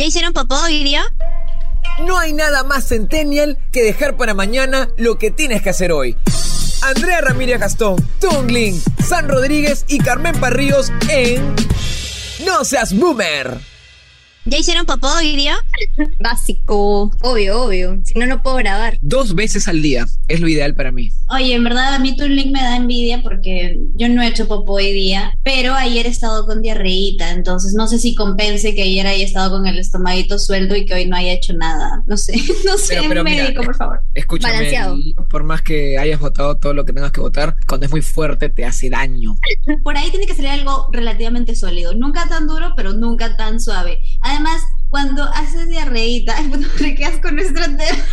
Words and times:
¿Ya 0.00 0.06
hicieron 0.06 0.32
popó 0.32 0.54
hoy 0.54 0.82
día? 0.82 1.02
No 2.06 2.18
hay 2.18 2.32
nada 2.32 2.64
más 2.64 2.88
centennial 2.88 3.58
que 3.70 3.82
dejar 3.82 4.16
para 4.16 4.32
mañana 4.32 4.88
lo 4.96 5.18
que 5.18 5.30
tienes 5.30 5.60
que 5.60 5.68
hacer 5.68 5.92
hoy. 5.92 6.16
Andrea 6.80 7.20
Ramírez 7.20 7.60
Gastón, 7.60 7.96
Tungling, 8.18 8.82
San 9.06 9.28
Rodríguez 9.28 9.84
y 9.88 9.98
Carmen 9.98 10.40
Parríos 10.40 10.90
en 11.10 11.54
No 12.46 12.64
seas 12.64 12.96
boomer. 12.96 13.60
¿Ya 14.46 14.56
hicieron 14.58 14.86
popó 14.86 15.06
hoy 15.18 15.36
día? 15.36 15.54
Básico, 16.18 17.12
obvio, 17.22 17.62
obvio. 17.64 18.00
Si 18.04 18.18
no, 18.18 18.24
no 18.26 18.42
puedo 18.42 18.56
grabar. 18.56 18.96
Dos 19.02 19.34
veces 19.34 19.68
al 19.68 19.82
día 19.82 20.06
es 20.28 20.40
lo 20.40 20.48
ideal 20.48 20.74
para 20.74 20.92
mí. 20.92 21.10
Oye, 21.28 21.54
en 21.54 21.62
verdad 21.62 21.94
a 21.94 21.98
mí 21.98 22.16
tu 22.16 22.26
link 22.26 22.50
me 22.50 22.62
da 22.62 22.76
envidia 22.76 23.22
porque 23.22 23.78
yo 23.96 24.08
no 24.08 24.22
he 24.22 24.28
hecho 24.28 24.48
popó 24.48 24.74
hoy 24.74 24.92
día, 24.92 25.36
pero 25.44 25.74
ayer 25.74 26.06
he 26.06 26.08
estado 26.08 26.46
con 26.46 26.62
diarreíta, 26.62 27.32
entonces 27.32 27.74
no 27.74 27.86
sé 27.86 27.98
si 27.98 28.14
compense 28.14 28.74
que 28.74 28.82
ayer 28.82 29.06
haya 29.06 29.24
estado 29.24 29.50
con 29.50 29.66
el 29.66 29.78
estomaguito 29.78 30.38
suelto 30.38 30.74
y 30.74 30.86
que 30.86 30.94
hoy 30.94 31.06
no 31.06 31.16
haya 31.16 31.32
hecho 31.32 31.52
nada. 31.52 32.02
No 32.06 32.16
sé, 32.16 32.32
no 32.64 32.78
sé, 32.78 32.94
Pero- 32.96 33.08
pero 33.08 33.24
mira, 33.24 33.44
médico, 33.44 33.62
por 33.62 33.76
favor. 33.76 34.00
Escúchame, 34.14 34.54
Balanceado. 34.54 34.96
por 35.28 35.44
más 35.44 35.60
que 35.62 35.98
hayas 35.98 36.18
votado 36.18 36.56
todo 36.56 36.72
lo 36.72 36.84
que 36.86 36.92
tengas 36.94 37.12
que 37.12 37.20
votar, 37.20 37.56
cuando 37.68 37.84
es 37.86 37.92
muy 37.92 38.00
fuerte 38.02 38.48
te 38.48 38.64
hace 38.64 38.88
daño. 38.88 39.36
Por 39.84 39.96
ahí 39.98 40.10
tiene 40.10 40.26
que 40.26 40.34
salir 40.34 40.50
algo 40.50 40.88
relativamente 40.92 41.54
sólido, 41.54 41.94
nunca 41.94 42.26
tan 42.28 42.46
duro, 42.46 42.72
pero 42.74 42.94
nunca 42.94 43.36
tan 43.36 43.60
suave. 43.60 43.98
Además, 44.30 44.62
cuando 44.90 45.24
haces 45.24 45.68
diarreíta, 45.68 46.36
te 46.78 46.94
quedas 46.94 47.18
con 47.20 47.34
nuestro 47.34 47.64
tema. 47.64 48.04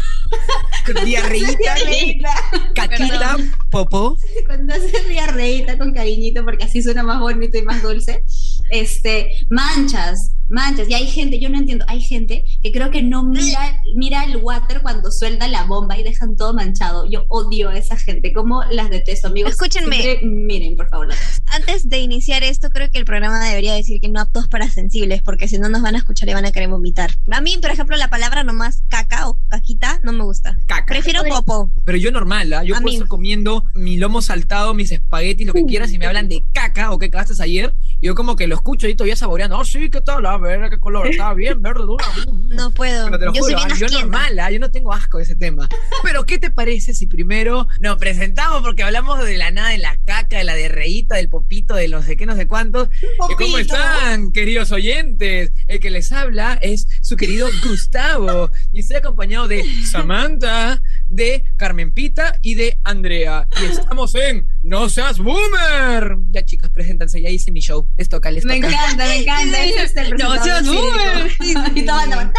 Diarreíta, 1.06 1.58
Diarreíta. 1.58 2.30
caquita, 2.74 3.38
popó. 3.70 4.18
cuando 4.46 4.74
haces 4.74 5.08
diarreíta 5.08 5.78
con 5.78 5.94
cariñito, 5.94 6.44
porque 6.44 6.66
así 6.66 6.82
suena 6.82 7.04
más 7.04 7.20
bonito 7.20 7.58
y 7.58 7.62
más 7.62 7.82
dulce, 7.84 8.24
este, 8.70 9.30
manchas, 9.50 10.34
manchas. 10.50 10.90
Y 10.90 10.94
hay 10.94 11.08
gente, 11.08 11.40
yo 11.40 11.50
no 11.50 11.58
entiendo, 11.58 11.86
hay 11.88 12.02
gente 12.02 12.44
que 12.62 12.72
creo 12.72 12.92
que 12.92 13.02
no 13.02 13.24
mira, 13.24 13.82
mira 13.96 14.24
el 14.26 14.38
water 14.38 14.82
cuando 14.82 15.12
suelta 15.12 15.48
la 15.48 15.64
bomba 15.66 15.98
y 15.98 16.04
dejan 16.04 16.36
todo 16.36 16.54
manchado. 16.54 17.10
Yo 17.10 17.26
odio 17.30 17.70
a 17.70 17.78
esa 17.78 17.98
gente, 17.98 18.34
como 18.34 18.64
las 18.66 18.90
detesto, 18.90 19.28
amigos. 19.28 19.52
Escúchenme. 19.54 20.02
Siempre 20.02 20.28
miren, 20.28 20.76
por 20.76 20.90
favor. 20.90 21.08
Antes 21.48 21.90
de 21.90 22.00
iniciar 22.00 22.44
esto, 22.44 22.70
creo 22.70 22.90
que 22.92 22.98
el 22.98 23.06
programa 23.06 23.44
debería 23.46 23.74
decir 23.74 24.00
que 24.02 24.10
no 24.10 24.20
aptos 24.20 24.48
para 24.48 24.70
sensibles, 24.70 25.22
porque 25.22 25.48
si 25.48 25.58
no 25.58 25.70
nos 25.70 25.82
van 25.82 25.96
a 25.96 26.00
escuchar 26.00 26.30
y 26.30 26.34
van 26.34 26.46
a 26.46 26.52
querer 26.52 26.70
vomitar. 26.70 27.12
A 27.32 27.42
mí, 27.42 27.58
por 27.62 27.72
ejemplo, 27.72 27.98
la 27.98 28.10
palabra 28.10 28.44
nomás 28.44 28.84
caca 28.90 29.30
o 29.30 29.38
caquita 29.50 30.00
no 30.04 30.12
me 30.14 30.24
gusta. 30.24 30.58
Caca. 30.66 30.86
Prefiero 30.88 31.24
popo. 31.24 31.72
Pero 31.86 31.98
yo 31.98 32.12
normal, 32.12 32.54
¿ah? 32.54 32.64
Yo 32.64 32.76
A 32.76 32.80
puedo 32.80 32.88
mí. 32.92 32.96
estar 32.96 33.08
comiendo 33.08 33.66
mi 33.76 33.98
lomo 33.98 34.22
saltado, 34.22 34.74
mis 34.74 34.92
espaguetis, 34.92 35.48
lo 35.48 35.54
que 35.54 35.66
quieras, 35.66 35.92
y 35.94 35.98
me 35.98 36.06
hablan 36.06 36.28
de 36.30 36.44
caca 36.54 36.92
o 36.92 37.00
qué 37.00 37.10
cagaste 37.10 37.42
ayer. 37.42 37.74
y 38.02 38.08
Yo 38.08 38.16
como 38.16 38.36
que 38.36 38.48
lo 38.48 38.56
escucho 38.56 38.88
y 38.88 38.96
todavía 38.96 39.16
saboreando. 39.16 39.58
Oh, 39.58 39.66
sí, 39.66 39.90
¿qué 39.90 40.02
tal? 40.02 40.26
A 40.38 40.40
ver, 40.40 40.70
¿qué 40.70 40.80
color? 40.80 41.08
Está 41.12 41.34
bien, 41.34 41.62
verde, 41.62 41.82
dura. 41.82 42.06
mm, 42.28 42.32
mm". 42.32 42.56
No 42.56 42.72
puedo. 42.72 43.06
Pero 43.06 43.20
te 43.20 43.26
lo 43.26 43.34
Yo 43.34 43.42
juro, 43.42 43.58
soy 43.58 43.66
bien 43.66 43.78
ah, 43.84 43.88
yo 43.88 44.00
normal, 44.00 44.40
¿ah? 44.40 44.52
yo 44.52 44.60
no 44.60 44.70
tengo 44.72 44.94
asco 44.94 45.18
de 45.18 45.24
ese 45.24 45.36
tema. 45.36 45.68
Pero 46.04 46.26
¿qué 46.26 46.38
te 46.38 46.52
parece 46.52 46.94
si 46.94 47.08
primero 47.08 47.68
nos 47.80 47.98
presentamos 47.98 48.62
porque 48.62 48.84
hablamos 48.84 49.24
de 49.24 49.38
la 49.38 49.52
nada, 49.52 49.70
de 49.70 49.80
la 49.80 49.98
caca, 50.06 50.38
de 50.38 50.44
la 50.44 50.56
derreíta, 50.56 51.16
del 51.16 51.30
popito, 51.30 51.76
de 51.76 51.88
no 51.88 52.04
sé 52.04 52.16
qué, 52.18 52.26
no 52.26 52.36
sé 52.36 52.48
cuántos? 52.48 52.90
¿Y 53.30 53.36
¿Cómo 53.36 53.58
están, 53.58 54.32
queridos 54.32 54.72
oyentes? 54.72 55.52
El 55.68 55.80
que 55.80 55.90
les 55.90 56.12
habla 56.12 56.60
es 56.62 56.88
su 57.02 57.16
querido 57.18 57.48
Gustavo. 57.64 58.52
Y 58.72 58.82
estoy 58.82 58.98
acompañado 58.98 59.48
de 59.48 59.64
Samantha, 59.86 60.82
de 61.10 61.44
Carmen 61.58 61.94
Pita 61.94 62.38
y 62.42 62.56
de 62.56 62.78
Andrea. 62.84 63.48
Y 63.62 63.66
estamos 63.66 64.14
en 64.16 64.48
No 64.64 64.90
Seas 64.90 65.20
Boomer. 65.20 66.18
Ya, 66.32 66.44
chicas, 66.46 66.70
preséntanse. 66.70 67.22
Ya 67.22 67.30
hice 67.30 67.52
mi 67.52 67.60
show. 67.62 67.88
Les 67.98 68.10
toca, 68.10 68.32
les 68.32 68.46
Me 68.46 68.56
toca. 68.56 68.68
encanta, 68.70 69.06
me 69.06 69.18
encanta. 69.22 69.64
Ese 69.66 69.84
es 69.84 69.96
el 69.96 70.12
No 70.16 70.44
seas 70.44 70.66
boomer. 70.66 71.32
Y 71.76 71.86
tomando, 71.86 72.16
tan, 72.18 72.32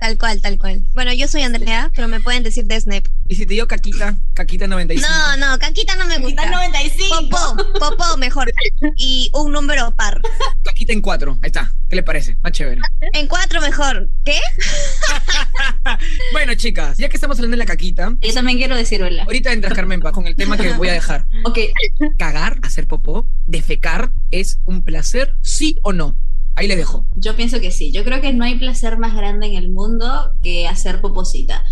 Tal 0.00 0.16
cual, 0.16 0.40
tal 0.40 0.58
cual. 0.58 0.82
Bueno, 0.94 1.12
yo 1.12 1.26
soy 1.26 1.42
Andrea, 1.42 1.90
pero 1.94 2.06
me 2.06 2.20
pueden 2.20 2.42
decir 2.44 2.64
de 2.66 2.80
Snape. 2.80 3.10
Y 3.26 3.34
si 3.34 3.46
te 3.46 3.54
digo 3.54 3.66
Caquita, 3.66 4.16
Caquita 4.34 4.66
95. 4.66 5.08
No, 5.08 5.36
no, 5.36 5.58
caquita 5.58 5.96
no 5.96 6.06
me 6.06 6.18
gusta. 6.18 6.42
tan 6.42 6.52
95. 6.52 7.28
Popó, 7.28 7.72
popó 7.78 8.16
mejor. 8.16 8.50
Y 8.96 9.30
un 9.34 9.52
número 9.52 9.94
par. 9.94 10.20
Caquita 10.64 10.92
en 10.92 11.00
cuatro. 11.00 11.38
Ahí 11.42 11.48
está. 11.48 11.72
¿Qué 11.88 11.96
le 11.96 12.02
parece? 12.02 12.36
Más 12.42 12.52
chévere. 12.52 12.80
En 13.12 13.26
cuatro 13.26 13.60
mejor. 13.60 14.08
¿Qué? 14.24 14.38
bueno, 16.32 16.54
chicas, 16.54 16.98
ya 16.98 17.08
que 17.08 17.16
estamos 17.16 17.38
hablando 17.38 17.54
de 17.54 17.58
la 17.58 17.66
caquita, 17.66 18.14
Yo 18.20 18.34
también 18.34 18.58
quiero 18.58 18.76
decir 18.76 19.02
hola. 19.02 19.24
ahorita 19.24 19.52
entras 19.52 19.74
Carmen 19.74 20.00
con 20.00 20.26
el 20.26 20.36
tema 20.36 20.56
que 20.56 20.72
voy 20.74 20.88
a 20.88 20.92
dejar. 20.92 21.26
Ok, 21.44 21.58
Cagar, 22.18 22.58
hacer 22.62 22.86
popó, 22.86 23.28
defecar, 23.46 24.12
¿es 24.30 24.58
un 24.64 24.84
placer? 24.84 25.34
¿Sí 25.40 25.78
o 25.82 25.92
no? 25.92 26.16
Ahí 26.58 26.66
les 26.66 26.76
dejo. 26.76 27.04
Yo 27.14 27.36
pienso 27.36 27.60
que 27.60 27.70
sí. 27.70 27.92
Yo 27.92 28.02
creo 28.02 28.20
que 28.20 28.32
no 28.32 28.44
hay 28.44 28.58
placer 28.58 28.98
más 28.98 29.14
grande 29.14 29.46
en 29.46 29.54
el 29.54 29.70
mundo 29.70 30.32
que 30.42 30.66
hacer 30.66 31.00
poposita. 31.00 31.64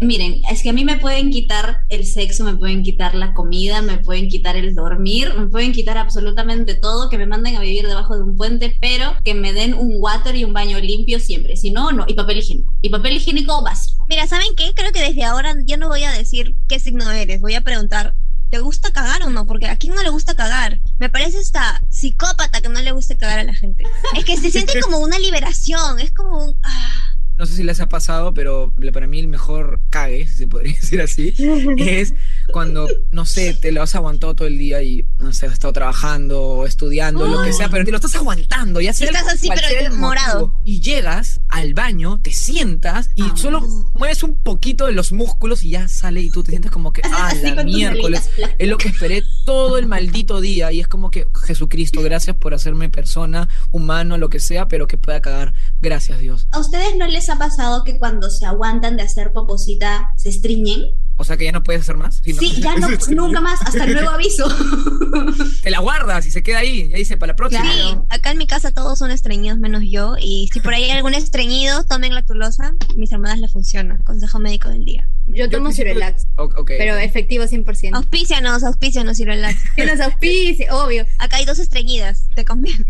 Miren, 0.00 0.42
es 0.50 0.64
que 0.64 0.70
a 0.70 0.72
mí 0.72 0.84
me 0.84 0.96
pueden 0.96 1.30
quitar 1.30 1.84
el 1.90 2.04
sexo, 2.04 2.42
me 2.42 2.56
pueden 2.56 2.82
quitar 2.82 3.14
la 3.14 3.34
comida, 3.34 3.82
me 3.82 3.98
pueden 3.98 4.28
quitar 4.28 4.56
el 4.56 4.74
dormir, 4.74 5.32
me 5.38 5.46
pueden 5.46 5.70
quitar 5.70 5.96
absolutamente 5.96 6.74
todo, 6.74 7.08
que 7.08 7.18
me 7.18 7.26
manden 7.26 7.54
a 7.54 7.60
vivir 7.60 7.86
debajo 7.86 8.16
de 8.16 8.24
un 8.24 8.36
puente, 8.36 8.76
pero 8.80 9.14
que 9.22 9.34
me 9.34 9.52
den 9.52 9.74
un 9.74 9.94
water 9.98 10.34
y 10.34 10.42
un 10.42 10.52
baño 10.52 10.80
limpio 10.80 11.20
siempre. 11.20 11.56
Si 11.56 11.70
no, 11.70 11.92
no. 11.92 12.04
Y 12.08 12.14
papel 12.14 12.38
higiénico. 12.38 12.74
Y 12.82 12.88
papel 12.88 13.18
higiénico 13.18 13.62
básico. 13.62 14.06
Mira, 14.08 14.26
¿saben 14.26 14.56
qué? 14.56 14.72
Creo 14.74 14.90
que 14.90 15.02
desde 15.02 15.22
ahora 15.22 15.54
yo 15.64 15.76
no 15.76 15.86
voy 15.86 16.02
a 16.02 16.10
decir 16.10 16.56
qué 16.68 16.80
signo 16.80 17.08
eres. 17.12 17.40
Voy 17.40 17.54
a 17.54 17.60
preguntar, 17.60 18.14
¿te 18.50 18.58
gusta 18.58 18.92
cagar 18.92 19.22
o 19.22 19.30
no? 19.30 19.46
Porque 19.46 19.66
a 19.66 19.76
quién 19.76 19.94
no 19.94 20.02
le 20.02 20.10
gusta 20.10 20.34
cagar. 20.34 20.80
Me 20.98 21.10
parece 21.10 21.38
esta 21.38 21.82
psicópata 21.90 22.60
que 22.60 22.68
no 22.68 22.80
le 22.80 22.92
gusta 22.92 23.16
cagar 23.16 23.40
a 23.40 23.44
la 23.44 23.54
gente. 23.54 23.84
Es 24.16 24.24
que 24.24 24.36
se 24.36 24.50
siente 24.50 24.80
como 24.82 24.98
una 24.98 25.18
liberación. 25.18 26.00
Es 26.00 26.12
como 26.12 26.44
un. 26.46 26.58
ah. 26.62 27.05
No 27.36 27.46
sé 27.46 27.54
si 27.54 27.62
les 27.62 27.80
ha 27.80 27.88
pasado, 27.88 28.34
pero 28.34 28.72
para 28.92 29.06
mí 29.06 29.18
el 29.18 29.28
mejor 29.28 29.80
cague, 29.90 30.26
si 30.26 30.34
se 30.34 30.46
podría 30.46 30.74
decir 30.80 31.00
así, 31.00 31.34
es 31.78 32.14
cuando, 32.52 32.88
no 33.10 33.26
sé, 33.26 33.54
te 33.54 33.72
lo 33.72 33.82
has 33.82 33.94
aguantado 33.94 34.34
todo 34.34 34.48
el 34.48 34.58
día 34.58 34.82
y, 34.82 35.04
no 35.18 35.32
sé, 35.32 35.46
has 35.46 35.52
estado 35.52 35.72
trabajando 35.72 36.42
o 36.42 36.66
estudiando, 36.66 37.26
lo 37.26 37.42
que 37.42 37.52
sea, 37.52 37.68
pero 37.68 37.84
te 37.84 37.90
lo 37.90 37.96
estás 37.96 38.14
aguantando, 38.16 38.80
ya 38.80 38.92
sea 38.92 39.08
Estás 39.08 39.28
así, 39.28 39.48
pero 39.48 39.94
morado. 39.96 40.48
motivo. 40.48 40.62
Y 40.64 40.80
llegas 40.80 41.40
al 41.48 41.74
baño, 41.74 42.20
te 42.22 42.32
sientas 42.32 43.10
y 43.14 43.24
solo 43.34 43.60
mueves 43.94 44.22
un 44.22 44.36
poquito 44.36 44.86
de 44.86 44.92
los 44.92 45.12
músculos 45.12 45.64
y 45.64 45.70
ya 45.70 45.88
sale 45.88 46.20
y 46.20 46.30
tú 46.30 46.42
te 46.42 46.50
sientes 46.50 46.70
como 46.70 46.92
que, 46.92 47.02
ah, 47.04 47.32
la 47.42 47.64
miércoles. 47.64 48.30
Es 48.58 48.68
lo 48.68 48.78
que 48.78 48.88
esperé 48.88 49.22
todo 49.44 49.78
el 49.78 49.86
maldito 49.86 50.40
día 50.40 50.72
y 50.72 50.80
es 50.80 50.88
como 50.88 51.10
que, 51.10 51.26
Jesucristo, 51.46 52.02
gracias 52.02 52.36
por 52.36 52.54
hacerme 52.54 52.88
persona, 52.88 53.48
humano, 53.70 54.18
lo 54.18 54.28
que 54.28 54.40
sea, 54.40 54.68
pero 54.68 54.86
que 54.86 54.96
pueda 54.96 55.20
cagar. 55.20 55.54
Gracias, 55.80 56.18
Dios. 56.18 56.46
¿A 56.50 56.60
ustedes 56.60 56.96
no 56.96 57.06
les 57.06 57.25
ha 57.32 57.38
pasado 57.38 57.84
que 57.84 57.98
cuando 57.98 58.30
se 58.30 58.46
aguantan 58.46 58.96
de 58.96 59.02
hacer 59.04 59.32
poposita 59.32 60.10
se 60.16 60.28
estriñen? 60.30 60.86
O 61.18 61.24
sea 61.24 61.38
que 61.38 61.44
ya 61.46 61.52
no 61.52 61.62
puedes 61.62 61.80
hacer 61.80 61.96
más. 61.96 62.20
¿no? 62.26 62.34
Sí, 62.38 62.52
ya 62.60 62.76
no, 62.76 62.88
nunca 63.10 63.40
más, 63.40 63.60
hasta 63.62 63.84
el 63.84 63.94
nuevo 63.94 64.10
aviso. 64.10 64.46
Te 65.62 65.70
la 65.70 65.78
guardas 65.80 66.26
y 66.26 66.30
se 66.30 66.42
queda 66.42 66.58
ahí. 66.58 66.88
Ya 66.90 66.98
dice, 66.98 67.16
para 67.16 67.32
la 67.32 67.36
próxima. 67.36 67.62
Claro. 67.62 67.88
Sí, 67.90 67.98
acá 68.10 68.32
en 68.32 68.38
mi 68.38 68.46
casa 68.46 68.70
todos 68.72 68.98
son 68.98 69.10
estreñidos 69.10 69.58
menos 69.58 69.82
yo. 69.88 70.16
Y 70.20 70.48
si 70.52 70.60
por 70.60 70.74
ahí 70.74 70.84
hay 70.84 70.90
algún 70.90 71.14
estreñido, 71.14 71.84
tomen 71.84 72.14
lactulosa. 72.14 72.74
Mis 72.96 73.12
hermanas 73.12 73.38
le 73.38 73.48
funciona. 73.48 73.98
Consejo 74.04 74.38
médico 74.38 74.68
del 74.68 74.84
día. 74.84 75.08
Yo 75.28 75.50
tomo 75.50 75.72
Cirelax, 75.72 76.26
O- 76.36 76.44
ok. 76.44 76.72
pero 76.78 76.94
efectivo 76.96 77.44
100%. 77.44 77.96
Auspícianos, 77.96 78.62
auspícianos 78.62 79.18
y 79.18 79.24
relax. 79.24 79.56
Que 79.74 79.84
nos 79.84 79.98
auspicie, 80.00 80.70
obvio. 80.70 81.04
Acá 81.18 81.38
hay 81.38 81.44
dos 81.44 81.58
estreñidas, 81.58 82.28
te 82.36 82.44
conviene. 82.44 82.84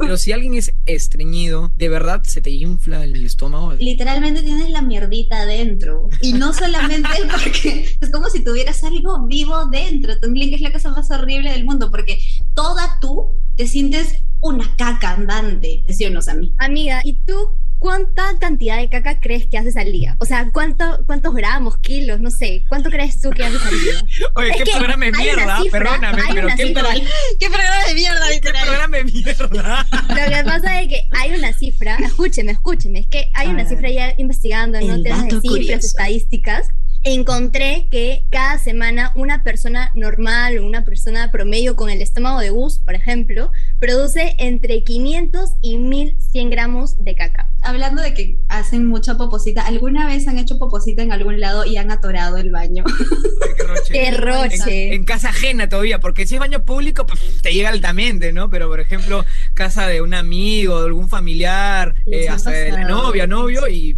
Pero 0.00 0.16
si 0.16 0.32
alguien 0.32 0.54
es 0.54 0.72
estreñido, 0.86 1.72
¿de 1.76 1.88
verdad 1.88 2.22
se 2.24 2.40
te 2.40 2.50
infla 2.50 3.04
el 3.04 3.24
estómago? 3.24 3.74
Literalmente 3.74 4.42
tienes 4.42 4.70
la 4.70 4.82
mierdita 4.82 5.42
adentro. 5.42 6.08
Y 6.20 6.32
no 6.32 6.52
solamente 6.52 7.08
porque 7.30 7.96
es 8.00 8.10
como 8.10 8.28
si 8.28 8.44
tuvieras 8.44 8.82
algo 8.84 9.26
vivo 9.26 9.66
dentro. 9.66 10.18
Tumbling 10.20 10.54
es 10.54 10.60
la 10.60 10.72
cosa 10.72 10.90
más 10.90 11.10
horrible 11.10 11.52
del 11.52 11.64
mundo 11.64 11.90
porque 11.90 12.18
toda 12.54 12.98
tú 13.00 13.34
te 13.56 13.66
sientes 13.66 14.22
una 14.40 14.76
caca 14.76 15.12
andante. 15.12 15.84
¿Sí 15.88 16.04
o 16.06 16.10
no, 16.10 16.22
Sammy? 16.22 16.54
Amiga, 16.58 17.00
¿y 17.04 17.14
tú 17.24 17.34
cuánta 17.78 18.38
cantidad 18.40 18.76
de 18.78 18.88
caca 18.88 19.20
crees 19.20 19.46
que 19.46 19.58
haces 19.58 19.76
al 19.76 19.92
día? 19.92 20.16
O 20.20 20.24
sea, 20.24 20.50
¿cuánto, 20.52 21.04
¿cuántos 21.06 21.34
gramos, 21.34 21.78
kilos? 21.78 22.20
No 22.20 22.30
sé. 22.30 22.62
¿Cuánto 22.68 22.90
crees 22.90 23.20
tú 23.20 23.30
que 23.30 23.44
haces 23.44 23.60
al 23.62 23.80
día? 23.80 24.02
Oye, 24.34 24.50
Es 24.50 24.56
qué 24.56 24.70
programa 24.72 25.04
de 25.06 25.12
mierda. 25.12 25.62
cifra, 25.62 25.78
Perdóname, 25.80 26.22
pero 26.34 26.48
qué, 26.56 26.66
pro- 26.68 26.88
¿Qué 27.38 27.48
programa 27.48 27.84
de 27.88 27.94
mierda, 27.94 28.26
qué 28.32 28.40
programa 28.40 28.96
de 28.96 29.04
mierda. 29.04 29.86
Lo 30.08 30.36
que 30.36 30.44
pasa 30.44 30.80
es 30.82 30.88
que 30.88 31.02
hay 31.12 31.34
una 31.34 31.52
cifra, 31.52 31.96
escúcheme, 31.96 32.52
escúcheme, 32.52 33.00
es 33.00 33.06
que 33.06 33.30
hay 33.34 33.48
una 33.48 33.58
ver. 33.64 33.68
cifra 33.68 33.90
ya 33.90 34.14
investigando, 34.18 34.80
¿no? 34.80 35.02
Temas 35.02 35.24
de 35.24 35.30
cifras, 35.30 35.42
curioso. 35.42 35.86
estadísticas. 35.86 36.68
Encontré 37.04 37.86
que 37.92 38.24
cada 38.28 38.58
semana 38.58 39.12
una 39.14 39.44
persona 39.44 39.92
normal 39.94 40.58
o 40.58 40.66
una 40.66 40.84
persona 40.84 41.30
promedio 41.30 41.76
con 41.76 41.90
el 41.90 42.02
estómago 42.02 42.40
de 42.40 42.50
Gus, 42.50 42.80
por 42.80 42.94
ejemplo, 42.96 43.52
produce 43.78 44.34
entre 44.38 44.82
500 44.82 45.50
y 45.62 45.78
1100 45.78 46.50
gramos 46.50 46.96
de 47.02 47.14
caca. 47.14 47.47
Hablando 47.68 48.02
de 48.02 48.14
que 48.14 48.38
hacen 48.48 48.86
mucha 48.86 49.16
poposita, 49.16 49.66
¿alguna 49.66 50.06
vez 50.06 50.26
han 50.28 50.38
hecho 50.38 50.58
poposita 50.58 51.02
en 51.02 51.12
algún 51.12 51.40
lado 51.40 51.64
y 51.64 51.76
han 51.76 51.90
atorado 51.90 52.36
el 52.36 52.50
baño? 52.50 52.84
Qué 53.56 53.62
roche. 53.64 53.92
Qué 53.92 54.10
roche. 54.12 54.94
En 54.94 55.04
casa 55.04 55.28
ajena 55.30 55.68
todavía, 55.68 56.00
porque 56.00 56.26
si 56.26 56.34
es 56.34 56.40
baño 56.40 56.64
público, 56.64 57.06
pues, 57.06 57.20
te 57.42 57.52
llega 57.52 57.68
altamente, 57.70 58.32
¿no? 58.32 58.50
Pero, 58.50 58.68
por 58.68 58.80
ejemplo, 58.80 59.24
casa 59.54 59.86
de 59.86 60.00
un 60.02 60.14
amigo, 60.14 60.80
de 60.80 60.86
algún 60.86 61.08
familiar, 61.08 61.94
eh, 62.06 62.28
ha 62.28 62.34
hasta 62.34 62.50
de 62.50 62.72
la 62.72 62.84
novia, 62.84 63.26
novio, 63.26 63.68
y. 63.68 63.96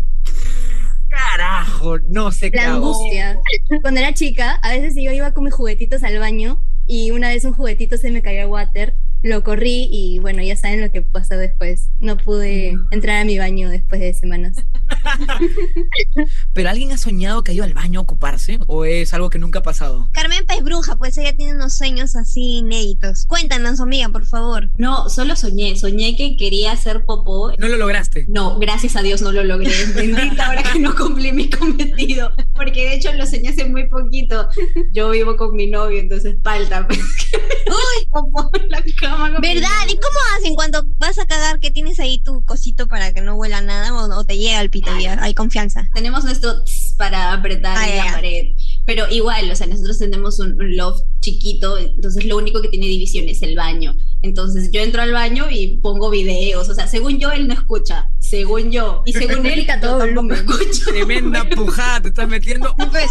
Carajo, 1.08 1.99
no 2.08 2.31
sé 2.31 2.50
qué 2.50 2.58
La 2.58 2.75
hago. 2.75 2.76
angustia. 2.76 3.38
Cuando 3.82 4.00
era 4.00 4.14
chica, 4.14 4.55
a 4.62 4.70
veces 4.70 4.94
yo 4.96 5.11
iba 5.11 5.32
con 5.32 5.44
mis 5.44 5.55
juguetitos 5.55 6.02
al 6.05 6.19
baño 6.19 6.62
y 6.87 7.11
una 7.11 7.28
vez 7.28 7.44
un 7.44 7.52
juguetito 7.52 7.96
se 7.96 8.11
me 8.11 8.23
cayó 8.23 8.43
al 8.43 8.46
water, 8.46 8.94
lo 9.22 9.44
corrí 9.44 9.88
y 9.90 10.19
bueno, 10.19 10.43
ya 10.43 10.56
saben 10.56 10.81
lo 10.81 10.90
que 10.90 11.02
pasó 11.02 11.37
después. 11.37 11.88
No 12.00 12.17
pude 12.17 12.75
entrar 12.90 13.20
a 13.20 13.25
mi 13.25 13.38
baño 13.38 13.69
después 13.69 14.00
de 14.00 14.14
semanas. 14.14 14.56
¿Pero 16.55 16.70
alguien 16.70 16.93
ha 16.93 16.96
soñado 16.96 17.44
que 17.44 17.52
ha 17.52 17.55
ido 17.55 17.64
al 17.64 17.75
baño 17.75 18.00
a 18.00 18.02
ocuparse? 18.02 18.58
¿O 18.67 18.84
es 18.84 19.12
algo 19.12 19.31
que 19.31 19.38
nunca 19.38 19.58
ha 19.58 19.62
pasado? 19.62 20.08
Carmen 20.12 20.46
Pez 20.46 20.62
Bruja, 20.62 20.96
pues 20.96 21.19
ella 21.19 21.37
tiene 21.37 21.55
unos 21.55 21.76
sueños 21.76 22.17
así 22.17 22.58
inéditos. 22.58 23.26
Cuéntanos, 23.26 23.81
amiga, 23.81 24.08
por 24.08 24.25
favor. 24.25 24.70
No, 24.78 25.08
solo 25.11 25.37
soñé, 25.37 25.76
soñé 25.76 26.16
que 26.16 26.37
quería 26.37 26.73
hacer 26.73 27.05
popó. 27.05 27.52
No 27.58 27.69
lo 27.69 27.76
lograste. 27.76 28.25
No, 28.28 28.58
gracias 28.58 28.96
a 28.96 29.02
Dios 29.02 29.20
no 29.23 29.32
lo 29.32 29.44
logré. 29.44 29.70
Bendita 29.94 30.46
ahora 30.46 30.62
que 30.62 30.78
no 30.78 30.94
cumplí 30.94 31.32
mi 31.32 31.50
cometido. 31.50 32.32
Porque 32.55 32.88
de 32.88 32.94
hecho 32.94 33.12
lo 33.12 33.26
soñé 33.26 33.50
hace 33.50 33.66
muy 33.66 33.88
poquito. 33.88 34.49
Yo 34.93 35.11
vivo 35.11 35.37
con 35.37 35.55
mi 35.55 35.66
novio, 35.66 35.99
entonces 35.99 36.37
falta. 36.43 36.87
pues, 36.87 36.99
haga 37.00 38.20
popó 38.23 38.50
en 38.55 38.69
la 38.70 38.82
cama 38.99 39.09
mi 39.18 39.54
¿Verdad? 39.54 39.68
¿Y 39.88 39.94
cómo 39.96 40.18
hacen 40.38 40.54
cuando 40.54 40.84
vas 40.98 41.18
a 41.18 41.26
cagar 41.26 41.60
que 41.60 41.70
tienes 41.70 41.98
ahí 42.00 42.18
tu 42.20 42.44
cosito 42.44 42.88
para 42.88 43.12
que 43.12 43.20
no 43.20 43.34
huela 43.34 43.60
nada 43.60 43.94
o, 43.94 44.18
o 44.18 44.24
te 44.24 44.36
llega 44.38 44.60
el 44.60 44.70
pito 44.70 44.90
ya 44.98 45.22
hay 45.22 45.34
confianza? 45.34 45.88
Tenemos 45.94 46.24
nuestro 46.24 46.62
tss 46.64 46.94
para 46.96 47.32
apretar 47.32 47.76
Ah, 47.76 47.88
en 47.88 47.96
la 47.96 48.04
ya. 48.06 48.12
pared. 48.12 48.46
Pero 48.86 49.08
igual, 49.10 49.50
o 49.50 49.56
sea, 49.56 49.66
nosotros 49.66 49.98
tenemos 49.98 50.38
un, 50.38 50.52
un 50.60 50.76
loft 50.76 51.02
chiquito, 51.20 51.78
entonces 51.78 52.24
lo 52.24 52.36
único 52.36 52.60
que 52.62 52.68
tiene 52.68 52.86
división 52.86 53.28
es 53.28 53.42
el 53.42 53.54
baño. 53.56 53.94
Entonces 54.22 54.70
yo 54.72 54.80
entro 54.82 55.00
al 55.02 55.12
baño 55.12 55.46
y 55.50 55.78
pongo 55.78 56.10
videos, 56.10 56.68
o 56.68 56.74
sea, 56.74 56.86
según 56.86 57.18
yo 57.18 57.30
él 57.30 57.48
no 57.48 57.54
escucha, 57.54 58.08
según 58.18 58.70
yo, 58.70 59.02
y 59.06 59.12
según 59.12 59.46
él 59.46 59.66
yo 59.66 59.80
todo 59.80 59.98
tampoco 59.98 60.34
escucho. 60.34 60.90
Tremenda 60.90 61.48
pujada 61.48 62.02
te 62.02 62.08
estás 62.08 62.28
metiendo. 62.28 62.74
Pues, 62.90 63.06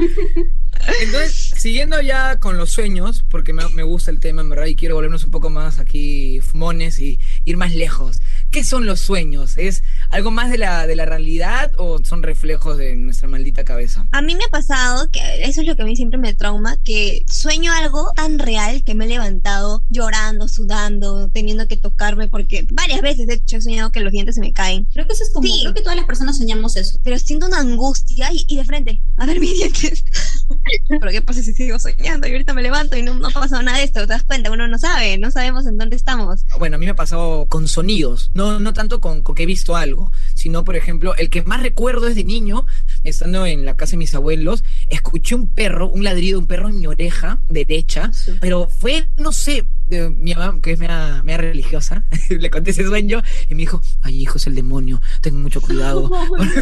Entonces, 1.03 1.50
siguiendo 1.61 2.01
ya 2.01 2.41
con 2.41 2.57
los 2.57 2.71
sueños, 2.71 3.23
porque 3.29 3.53
me, 3.53 3.83
gusta 3.83 4.11
el 4.11 4.19
tema, 4.19 4.41
en 4.41 4.49
verdad, 4.49 4.65
y 4.65 4.77
quiero 4.77 4.95
volvernos 4.95 5.25
un 5.25 5.31
poco 5.31 5.51
más 5.51 5.79
aquí 5.79 6.41
fumones 6.41 6.99
y 6.99 7.21
ir 7.45 7.59
más 7.59 7.75
lejos. 7.75 8.23
¿Qué 8.51 8.65
son 8.65 8.87
los 8.87 8.99
sueños? 9.01 9.59
¿Es 9.59 9.85
algo 10.11 10.31
más 10.31 10.51
de 10.51 10.59
la, 10.59 10.87
de 10.87 10.97
la 10.97 11.05
realidad 11.07 11.73
o 11.79 11.99
son 12.05 12.23
reflejos 12.23 12.77
de 12.77 12.97
nuestra 12.97 13.29
maldita 13.29 13.65
cabeza? 13.65 14.07
a 14.13 14.23
mí 14.23 14.35
me 14.35 14.45
ha 14.45 14.49
pasado, 14.49 15.11
que 15.11 15.21
eso 15.45 15.61
es 15.61 15.67
lo 15.67 15.77
que 15.77 15.83
a 15.83 15.85
mí 15.85 15.97
siempre 15.97 16.19
me 16.19 16.35
trauma, 16.35 16.77
que 16.85 17.25
sueño 17.29 17.73
algo 17.73 18.11
tan 18.17 18.39
real 18.39 18.83
que 18.85 18.95
me 18.95 19.05
he 19.05 19.09
levantado 19.09 19.83
llorando, 19.91 20.49
sudando, 20.49 21.29
teniendo 21.29 21.67
que 21.69 21.77
tocarme, 21.77 22.29
porque 22.29 22.67
varias 22.73 23.01
veces 23.03 23.27
de 23.27 23.35
hecho 23.35 23.57
he 23.59 23.61
soñado 23.61 23.91
que 23.93 24.01
los 24.01 24.13
dientes 24.13 24.35
se 24.35 24.41
me 24.41 24.53
caen. 24.53 24.87
Creo 24.93 25.07
que 25.07 25.13
eso 25.13 25.25
es 25.25 25.31
como, 25.31 25.47
Sí. 25.47 25.61
creo 25.63 25.75
que 25.75 25.83
todas 25.83 25.97
las 25.97 26.07
personas 26.07 26.39
soñamos 26.39 26.77
eso. 26.77 26.99
Pero 27.03 27.19
siento 27.19 27.47
una 27.47 27.59
angustia 27.59 28.33
y, 28.33 28.45
y 28.49 28.57
de 28.57 28.65
frente, 28.65 29.01
a 29.17 29.27
ver 29.27 29.41
mis 29.41 29.55
dientes. 29.55 30.05
Pero 30.89 31.11
¿qué 31.11 31.23
pasa 31.23 31.43
si 31.43 31.53
sigo 31.53 31.79
soñando? 31.79 32.27
Y 32.27 32.33
ahorita 32.33 32.53
me 32.55 32.63
levanto 32.63 32.97
y 32.97 33.03
no, 33.03 33.15
no 33.15 33.29
ha 33.29 33.31
pasado 33.31 33.63
nada 33.63 33.79
de 33.79 33.85
esto, 33.85 34.01
¿te 34.01 34.07
das 34.07 34.23
cuenta? 34.25 34.51
Uno 34.51 34.67
no 34.69 34.79
sabe, 34.79 35.19
no 35.19 35.31
sabemos 35.31 35.67
en 35.67 35.79
dónde 35.79 35.97
estamos. 35.97 36.45
Bueno, 36.59 36.77
a 36.77 36.79
mí 36.79 36.85
me 36.87 36.93
ha 36.93 36.97
pasado 36.97 37.47
con 37.47 37.69
sonidos, 37.69 38.31
no, 38.35 38.61
no 38.61 38.73
tanto 38.73 39.01
con, 39.01 39.23
con 39.23 39.35
que 39.35 39.45
he 39.45 39.47
visto 39.47 39.77
algo, 39.77 40.00
sino, 40.35 40.65
por 40.65 40.77
ejemplo, 40.77 41.15
el 41.17 41.31
que 41.31 41.43
más 41.43 41.63
recuerdo 41.63 42.09
es 42.09 42.15
de 42.15 42.25
niño, 42.25 42.67
estando 43.05 43.47
en 43.47 43.65
la 43.65 43.77
casa 43.77 43.93
de 43.93 43.99
mis 43.99 44.15
abuelos, 44.15 44.65
escuché 44.89 45.35
un 45.35 45.49
perro, 45.49 45.89
un 45.89 46.05
ladrido 46.05 46.39
de 46.39 46.43
un 46.43 46.47
perro 46.47 46.69
en 46.69 46.81
mi 46.81 46.87
oreja 46.87 47.39
derecha, 47.49 48.11
pero 48.41 48.69
fue, 48.69 49.09
no 49.17 49.33
sé, 49.33 49.67
de 49.91 50.09
mi 50.09 50.35
mamá, 50.35 50.61
que 50.63 50.73
es 50.73 50.79
mea, 50.79 51.21
mea 51.25 51.37
religiosa, 51.37 52.05
le 52.31 52.51
conté 52.51 52.71
ese 52.71 52.85
sueño 52.85 53.23
y 53.49 53.55
me 53.55 53.61
dijo, 53.61 53.83
ay 54.03 54.23
hijo, 54.23 54.39
es 54.39 54.47
el 54.47 54.55
demonio, 54.55 55.01
ten 55.21 55.43
mucho 55.43 55.61
cuidado. 55.61 56.11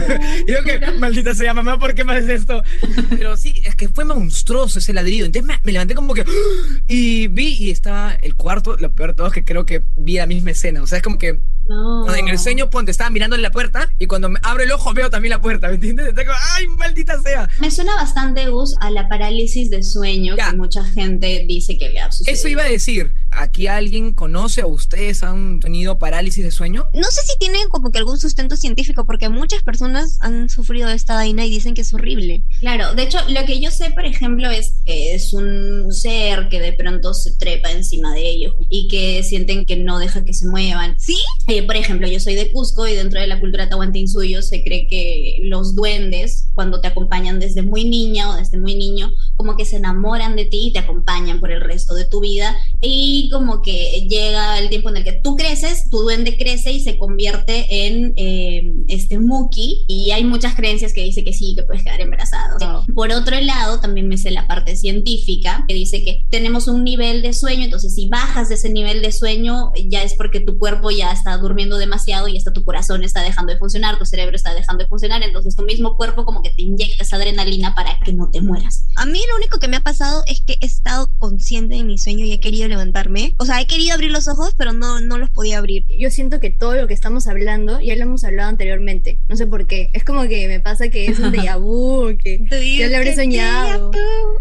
y 0.47 0.51
yo 0.51 0.65
que, 0.65 0.99
maldita 0.99 1.35
sea 1.35 1.55
mamá, 1.55 1.79
¿por 1.79 1.95
qué 1.95 2.05
me 2.05 2.15
haces 2.15 2.41
esto? 2.41 2.63
Pero 3.11 3.37
sí, 3.37 3.63
es 3.65 3.77
que 3.77 3.89
fue 3.89 4.05
monstruoso 4.05 4.79
ese 4.79 4.93
ladrido. 4.93 5.27
Entonces 5.27 5.47
me, 5.47 5.61
me 5.63 5.73
levanté 5.73 5.95
como 5.95 6.15
que 6.15 6.25
y 6.89 7.29
vi 7.29 7.57
y 7.59 7.71
estaba 7.71 8.15
el 8.15 8.35
cuarto, 8.35 8.77
lo 8.79 8.93
peor 8.93 9.11
de 9.11 9.15
todo 9.15 9.27
es 9.27 9.33
que 9.33 9.45
creo 9.45 9.67
que 9.67 9.83
vi 9.97 10.15
la 10.15 10.27
misma 10.27 10.51
escena. 10.51 10.83
O 10.83 10.87
sea, 10.87 10.99
es 10.99 11.05
como 11.05 11.19
que 11.19 11.41
No. 11.69 12.15
en 12.15 12.29
el 12.29 12.39
sueño, 12.39 12.71
ponte, 12.71 12.91
estaba 12.91 13.11
mirando 13.11 13.37
en 13.37 13.43
la 13.43 13.51
puerta 13.51 13.91
y 13.99 14.07
cuando 14.07 14.29
me 14.29 14.41
abro 14.43 14.63
el 14.63 14.73
ojo 14.73 14.93
veo 14.95 15.11
también 15.11 15.31
la 15.31 15.41
puerta, 15.41 15.69
¿me 15.69 15.75
entiendes? 15.75 16.15
Como, 16.15 16.33
ay, 16.57 16.67
maldita 16.69 17.21
sea. 17.21 17.49
Me 17.61 17.71
suena 17.71 17.95
bastante, 17.95 18.49
Gus, 18.49 18.75
a 18.81 18.91
la 18.91 19.09
parálisis 19.09 19.71
de 19.71 19.83
sueño 19.83 20.35
Ya. 20.37 20.51
que 20.51 20.57
mucha 20.57 20.85
gente 20.85 21.45
dice 21.47 21.77
que 21.79 21.91
le 21.91 22.01
ha 22.01 22.11
sucedido. 22.11 22.35
Eso 22.39 22.49
iba 22.49 22.63
a 22.63 22.69
decir, 22.69 23.13
¿aquí 23.31 23.67
alguien 23.67 24.13
conoce 24.13 24.63
o 24.63 24.69
ustedes 24.69 25.23
han 25.23 25.61
tenido 25.61 25.99
parálisis 25.99 26.45
de 26.45 26.51
sueño? 26.51 26.87
No 26.93 27.05
sé 27.05 27.23
si 27.23 27.39
tienen 27.39 27.69
como 27.69 27.91
que 27.91 27.99
algún 27.99 28.19
sustento 28.19 28.57
científico, 28.57 29.05
porque 29.05 29.29
muchas 29.29 29.63
personas 29.63 30.19
han 30.21 30.49
sufrido 30.49 30.89
de 30.89 30.95
esta 30.95 31.15
vaina 31.15 31.45
y 31.45 31.51
dicen 31.51 31.75
que 31.75 31.83
es 31.83 31.93
horrible. 31.95 32.43
Claro, 32.61 32.95
de 32.95 33.03
hecho, 33.03 33.19
lo 33.29 33.45
que 33.45 33.61
yo 33.61 33.71
sé, 33.71 33.91
por 33.91 34.05
ejemplo, 34.05 34.51
es 34.51 34.75
que 34.85 35.15
es 35.15 35.33
un 35.33 35.93
ser 35.93 36.49
que 36.49 36.61
de 36.61 36.73
pronto 36.73 37.15
se 37.15 37.33
trepa 37.37 37.71
encima 37.71 38.15
de 38.15 38.29
ellos 38.29 38.55
y 38.69 38.89
que 38.89 39.23
sienten 39.23 39.65
que 39.65 39.77
no 39.77 39.99
deja 39.99 40.25
que 40.25 40.35
se 40.35 40.47
muevan. 40.47 40.99
¿Sí? 40.99 41.17
Eh, 41.47 41.63
por 41.63 41.77
ejemplo, 41.77 42.09
yo 42.09 42.21
soy 42.21 42.35
de 42.35 42.51
Cusco 42.53 42.87
y 42.87 42.95
dentro 42.95 43.21
de 43.21 43.27
la 43.27 43.41
cultura 43.41 43.69
tahuantinsuyo 43.69 44.43
se 44.43 44.63
cree 44.63 44.87
que 44.87 45.39
los 45.43 45.75
duendes, 45.75 46.49
cuando 46.55 46.81
te 46.81 46.89
acompañan 46.89 47.39
desde 47.39 47.63
muy 47.63 47.85
niña 47.85 48.31
o 48.31 48.37
desde 48.37 48.59
muy 48.59 48.75
niño, 48.75 49.11
como 49.37 49.57
que 49.57 49.65
se 49.65 49.77
enamoran 49.77 50.37
de 50.37 50.45
ti 50.45 50.69
y 50.69 50.73
te 50.73 50.79
acompañan 50.79 51.41
por 51.41 51.51
el 51.51 51.61
resto 51.61 51.95
de 51.95 52.05
tu 52.05 52.21
vida 52.21 52.57
y 52.81 53.28
como 53.31 53.63
que 53.63 54.07
llega 54.09 54.59
el 54.59 54.69
tiempo 54.69 54.91
en 54.91 54.99
el 54.99 55.05
que 55.05 55.13
tú 55.13 55.37
creces, 55.37 55.89
tu 55.91 56.03
duende 56.03 56.37
crece 56.37 56.73
y 56.73 56.81
se 56.81 56.99
convierte 56.99 57.87
en 57.87 58.15
eh, 58.17 58.73
este 58.89 59.19
Muki 59.19 59.85
y 59.89 60.11
hay 60.11 60.25
muchas 60.25 60.55
creencias 60.55 60.93
que 60.93 61.03
dice 61.03 61.25
que 61.25 61.33
sí, 61.33 61.55
que 61.57 61.63
puedes 61.63 61.83
quedar 61.83 62.01
embarazado. 62.01 62.85
Por 62.95 63.13
otro 63.13 63.41
lado, 63.41 63.81
también 63.81 64.09
me 64.09 64.19
sé 64.19 64.31
la 64.31 64.47
parte 64.47 64.77
científica 64.77 65.65
que 65.69 65.75
dice 65.75 66.05
que 66.05 66.25
tenemos 66.31 66.69
un 66.69 66.85
nivel 66.85 67.23
de 67.23 67.33
sueño, 67.33 67.65
entonces 67.65 67.95
si 67.95 68.09
bajas 68.09 68.49
de 68.49 68.57
ese 68.57 68.71
nivel 68.71 69.03
de 69.03 69.13
sueño 69.13 69.73
ya 69.89 70.03
es 70.03 70.15
porque 70.15 70.41
tu 70.41 70.59
cuerpo 70.59 70.91
ya 70.91 71.13
está 71.13 71.37
durmiendo 71.37 71.79
demasiado 71.79 72.29
y 72.29 72.37
hasta 72.37 72.53
tu 72.53 72.65
corazón 72.65 73.05
está 73.05 73.23
dejando 73.23 73.53
de 73.53 73.59
funcionar, 73.59 73.99
tu 73.99 74.05
cerebro 74.05 74.37
está 74.37 74.55
dejando 74.55 74.85
de 74.85 74.89
funcionar, 74.89 75.23
entonces 75.23 75.57
tu 75.57 75.63
mismo 75.63 75.97
cuerpo 75.97 76.25
como 76.25 76.43
que 76.43 76.51
te 76.51 76.63
inyecta 76.63 77.03
esa 77.03 77.17
adrenalina 77.17 77.75
para 77.75 77.99
que 78.05 78.13
no 78.13 78.31
te 78.31 78.41
mueras. 78.41 78.87
A 78.97 79.07
mí 79.07 79.21
lo 79.31 79.37
único 79.37 79.59
que 79.59 79.69
me 79.69 79.77
ha 79.77 79.83
pasado 79.83 80.23
es 80.27 80.41
que 80.41 80.57
he 80.61 80.67
estado 80.67 81.09
consciente 81.19 81.77
de 81.77 81.85
mi 81.85 81.99
sueño 81.99 82.25
y 82.25 82.33
he 82.33 82.41
querido 82.41 82.69
O 83.39 83.45
sea, 83.45 83.61
he 83.61 83.67
querido 83.67 83.95
abrir 83.95 84.11
los 84.11 84.29
ojos, 84.29 84.55
pero 84.57 84.73
no, 84.73 85.01
no 85.01 85.19
los 85.19 85.31
podía 85.31 85.59
abrir. 85.59 85.85
Yo 85.99 86.11
siento 86.11 86.41
que 86.41 86.51
todo 86.51 86.75
lo 86.75 86.87
que 86.87 86.95
estamos 86.95 87.27
hablando 87.27 87.81
ya 87.81 87.97
lo 87.97 88.03
hemos 88.03 88.25
hablado 88.25 88.49
anteriormente. 88.49 89.19
No 89.29 89.37
sé 89.37 89.47
por 89.47 89.67
qué. 89.67 89.91
Es 89.95 90.05
como 90.05 90.23
que 90.29 90.49
me 90.49 90.61
pasa 90.61 90.89
que 90.89 91.07
es 91.07 91.19
un 91.19 91.33
déjà 91.33 91.59
vu, 91.59 92.17
que 92.23 92.45
ya 92.77 92.89
lo 92.89 92.97
habré 92.97 93.15
soñado. 93.15 93.91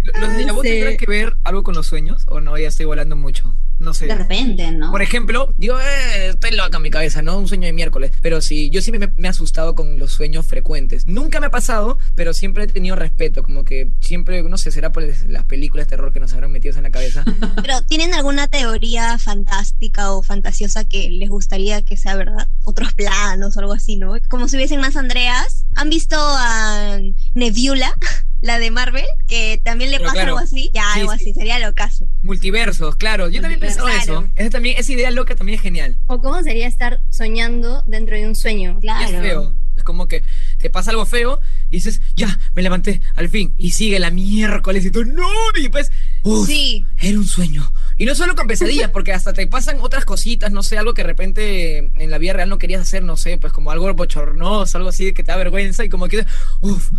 ¿Los 0.04 0.30
déjà 0.32 0.54
vu 0.54 0.62
tendrán 0.62 0.98
que 0.98 1.06
ver 1.06 1.34
algo 1.44 1.64
con 1.64 1.76
los 1.76 1.88
sueños 1.88 2.26
o 2.28 2.42
no? 2.42 2.58
Ya 2.58 2.68
estoy 2.68 2.86
volando 2.86 3.16
mucho. 3.16 3.56
No 3.80 3.94
sé. 3.94 4.08
De 4.08 4.16
repente, 4.16 4.72
¿no? 4.72 4.92
Por 4.92 5.02
ejemplo, 5.02 5.54
digo, 5.58 5.80
eh, 5.80 6.30
estoy 6.30 6.52
loca 6.52 6.78
en 6.78 6.84
mi 6.84 6.90
cabeza, 6.90 7.22
¿no? 7.22 7.38
Un 7.38 7.48
sueño 7.48 7.66
de 7.66 7.74
miércoles. 7.74 8.12
Pero 8.22 8.42
sí, 8.42 8.70
yo 8.70 8.82
siempre 8.82 9.08
me, 9.08 9.14
me 9.18 9.28
he 9.28 9.32
asustado 9.32 9.76
con 9.76 10.00
los 10.00 10.12
sueños 10.12 10.46
frecuentes. 10.46 11.06
Nunca 11.08 11.40
me 11.40 11.48
ha 11.48 11.52
pasado, 11.52 11.98
pero 12.16 12.34
siempre 12.34 12.64
he 12.64 12.68
tenido 12.68 12.96
respeto. 12.96 13.44
Como 13.44 13.64
que 13.64 13.92
siempre, 14.00 14.42
no 14.44 14.58
sé, 14.58 14.72
será 14.72 14.92
por 14.92 15.04
las 15.28 15.46
películas 15.46 15.88
de 15.88 15.92
terror 15.92 16.12
que 16.12 16.20
nos 16.20 16.34
habrán 16.34 16.52
metido 16.52 16.76
en 16.76 16.84
la 16.84 16.92
cabeza. 16.92 17.24
Pero 17.62 17.82
¿tienen 17.84 18.14
alguna 18.14 18.48
teoría 18.48 19.18
fantástica 19.18 20.12
o 20.12 20.24
fantasiosa 20.24 20.86
que 20.86 21.10
les 21.10 21.30
gustaría 21.30 21.82
que 21.82 21.98
sea 21.98 22.16
verdad? 22.16 22.48
Otros 22.64 22.94
planos 22.94 23.56
o 23.56 23.60
algo 23.60 23.74
así, 23.74 23.98
¿no? 23.98 24.14
Como 24.30 24.48
si 24.48 24.56
hubiesen 24.56 24.80
más 24.80 24.96
Andreas. 24.96 25.66
¿Han 25.76 25.90
visto 25.90 26.16
a 26.20 27.00
Nebula? 27.34 27.94
La 28.42 28.60
de 28.60 28.70
Marvel, 28.72 29.06
que 29.28 29.60
también 29.64 29.90
le 29.92 29.98
Pero 29.98 30.10
pasa 30.10 30.16
claro. 30.22 30.38
algo 30.38 30.46
así. 30.46 30.70
Ya, 30.74 30.84
Sí, 30.94 31.00
algo 31.00 31.12
sí. 31.14 31.18
así, 31.22 31.34
sería 31.34 31.58
lo 31.60 31.74
caso. 31.74 32.06
Multiversos, 32.24 32.96
claro. 32.96 33.30
Yo 33.30 33.42
también 33.42 33.60
Claro. 33.60 33.88
eso. 33.88 34.26
Esa, 34.36 34.50
también, 34.52 34.76
esa 34.78 34.92
idea 34.92 35.10
loca 35.12 35.36
también 35.36 35.56
es 35.58 35.62
genial. 35.64 35.98
O 36.08 36.22
cómo 36.22 36.42
sería 36.44 36.68
estar 36.68 37.00
soñando 37.10 37.84
dentro 37.88 38.16
de 38.16 38.28
un 38.28 38.36
sueño. 38.36 38.80
Claro. 38.80 39.18
es 39.18 39.22
feo. 39.22 39.54
Es 39.76 39.84
como 39.84 40.08
que 40.08 40.24
te 40.58 40.72
pasa 40.72 40.90
algo 40.90 41.06
feo 41.06 41.40
y 41.70 41.76
dices, 41.76 42.02
ya, 42.16 42.40
me 42.56 42.64
levanté, 42.64 43.00
al 43.16 43.30
fin. 43.30 43.54
Y 43.60 43.72
sigue 43.72 44.00
la 44.00 44.10
miércoles 44.10 44.84
y 44.86 44.90
tú, 44.92 45.06
no. 45.06 45.28
Y 45.60 45.70
pues, 45.70 45.92
uff, 46.24 46.48
Sí. 46.48 46.84
era 47.00 47.18
un 47.18 47.28
sueño. 47.28 47.72
Y 47.96 48.06
no 48.06 48.16
solo 48.16 48.36
con 48.36 48.48
pesadillas, 48.48 48.90
porque 48.92 49.14
hasta 49.14 49.34
te 49.34 49.46
pasan 49.48 49.78
otras 49.82 50.04
cositas, 50.06 50.52
no 50.52 50.64
sé, 50.64 50.78
algo 50.80 50.94
que 50.96 51.02
de 51.04 51.08
repente 51.08 51.78
en 52.02 52.10
la 52.12 52.18
vida 52.18 52.34
real 52.34 52.50
no 52.50 52.58
querías 52.58 52.82
hacer, 52.82 53.04
no 53.04 53.18
sé, 53.18 53.38
pues 53.38 53.54
como 53.54 53.70
algo 53.72 53.92
bochornoso, 53.94 54.78
algo 54.78 54.90
así 54.90 55.14
que 55.14 55.24
te 55.24 55.32
da 55.32 55.38
vergüenza 55.38 55.84
y 55.86 55.90
como 55.90 56.08
que, 56.08 56.26
uff, 56.62 56.92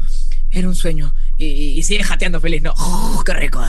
era 0.50 0.68
un 0.68 0.74
sueño. 0.76 1.14
Y, 1.38 1.82
sigues 1.84 2.06
jateando 2.06 2.40
feliz, 2.40 2.62
¿no? 2.62 2.74
¡Oh, 2.76 3.22
qué 3.24 3.32
rico! 3.32 3.62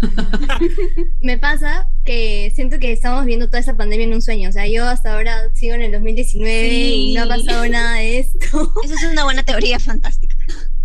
Me 1.20 1.38
pasa 1.38 1.88
que 2.04 2.52
siento 2.54 2.80
que 2.80 2.92
estamos 2.92 3.24
viendo 3.24 3.46
toda 3.46 3.60
esa 3.60 3.76
pandemia 3.76 4.06
en 4.06 4.14
un 4.14 4.22
sueño. 4.22 4.48
O 4.48 4.52
sea, 4.52 4.66
yo 4.66 4.84
hasta 4.84 5.14
ahora 5.14 5.54
sigo 5.54 5.74
en 5.74 5.82
el 5.82 5.92
2019 5.92 6.68
y 6.68 7.14
no 7.14 7.22
ha 7.22 7.28
pasado 7.28 7.68
nada 7.68 7.98
de 7.98 8.18
esto. 8.18 8.72
Esa 8.84 8.94
es 8.94 9.04
una 9.04 9.22
buena 9.24 9.44
teoría 9.44 9.78
fantástica. 9.78 10.33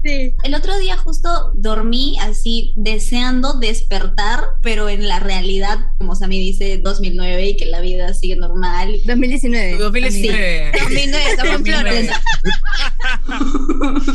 Sí. 0.03 0.34
El 0.44 0.56
otro 0.56 0.77
día 0.79 0.96
justo 0.98 1.51
dormí 1.56 2.18
así 2.20 2.74
deseando 2.75 3.53
despertar, 3.60 4.44
pero 4.62 4.88
en 4.88 5.08
la 5.08 5.20
realidad, 5.20 5.77
como 5.98 6.15
Sammy 6.15 6.39
dice, 6.39 6.79
2009 6.82 7.50
y 7.50 7.58
que 7.58 7.65
la 7.65 7.82
vida 7.82 8.13
sigue 8.13 8.38
normal. 8.38 8.98
2019. 9.06 9.77
2019. 9.77 10.72
2009, 10.84 11.25
estamos 11.29 11.56
en 11.56 11.65
Flores. 11.65 12.10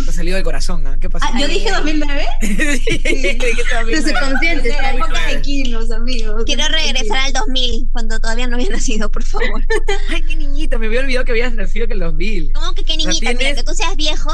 Te 0.05 0.11
ha 0.11 0.13
salido 0.13 0.37
del 0.37 0.45
corazón, 0.45 0.87
¿ah? 0.87 0.97
¿Qué 0.99 1.11
pasó? 1.11 1.27
Ah, 1.29 1.39
yo 1.39 1.49
dije 1.49 1.71
2009. 1.71 2.27
Tu 2.41 3.97
subconsciente 4.09 4.63
De 4.63 4.71
está 4.71 4.83
la 4.83 4.95
época 4.95 5.27
de 5.29 5.43
kilos, 5.43 5.91
amigos. 5.91 6.45
Quiero 6.47 6.67
regresar 6.69 7.19
al 7.19 7.33
2000, 7.33 7.89
cuando 7.93 8.21
todavía 8.21 8.47
no 8.47 8.57
había 8.57 8.71
nacido, 8.71 9.11
por 9.11 9.25
favor. 9.25 9.63
Ay, 10.09 10.23
qué 10.23 10.37
niñita, 10.37 10.79
me 10.79 10.87
había 10.87 11.01
olvidado 11.01 11.25
que 11.27 11.33
habías 11.33 11.53
nacido 11.53 11.87
que 11.87 11.93
en 11.93 12.03
el 12.03 12.07
2000. 12.07 12.53
¿Cómo 12.55 12.73
que 12.75 12.85
qué 12.85 12.97
niñita? 12.97 13.33
¿La 13.33 13.39
Mira, 13.39 13.55
que 13.55 13.65
tú 13.65 13.75
seas 13.75 13.97
viejo. 13.97 14.31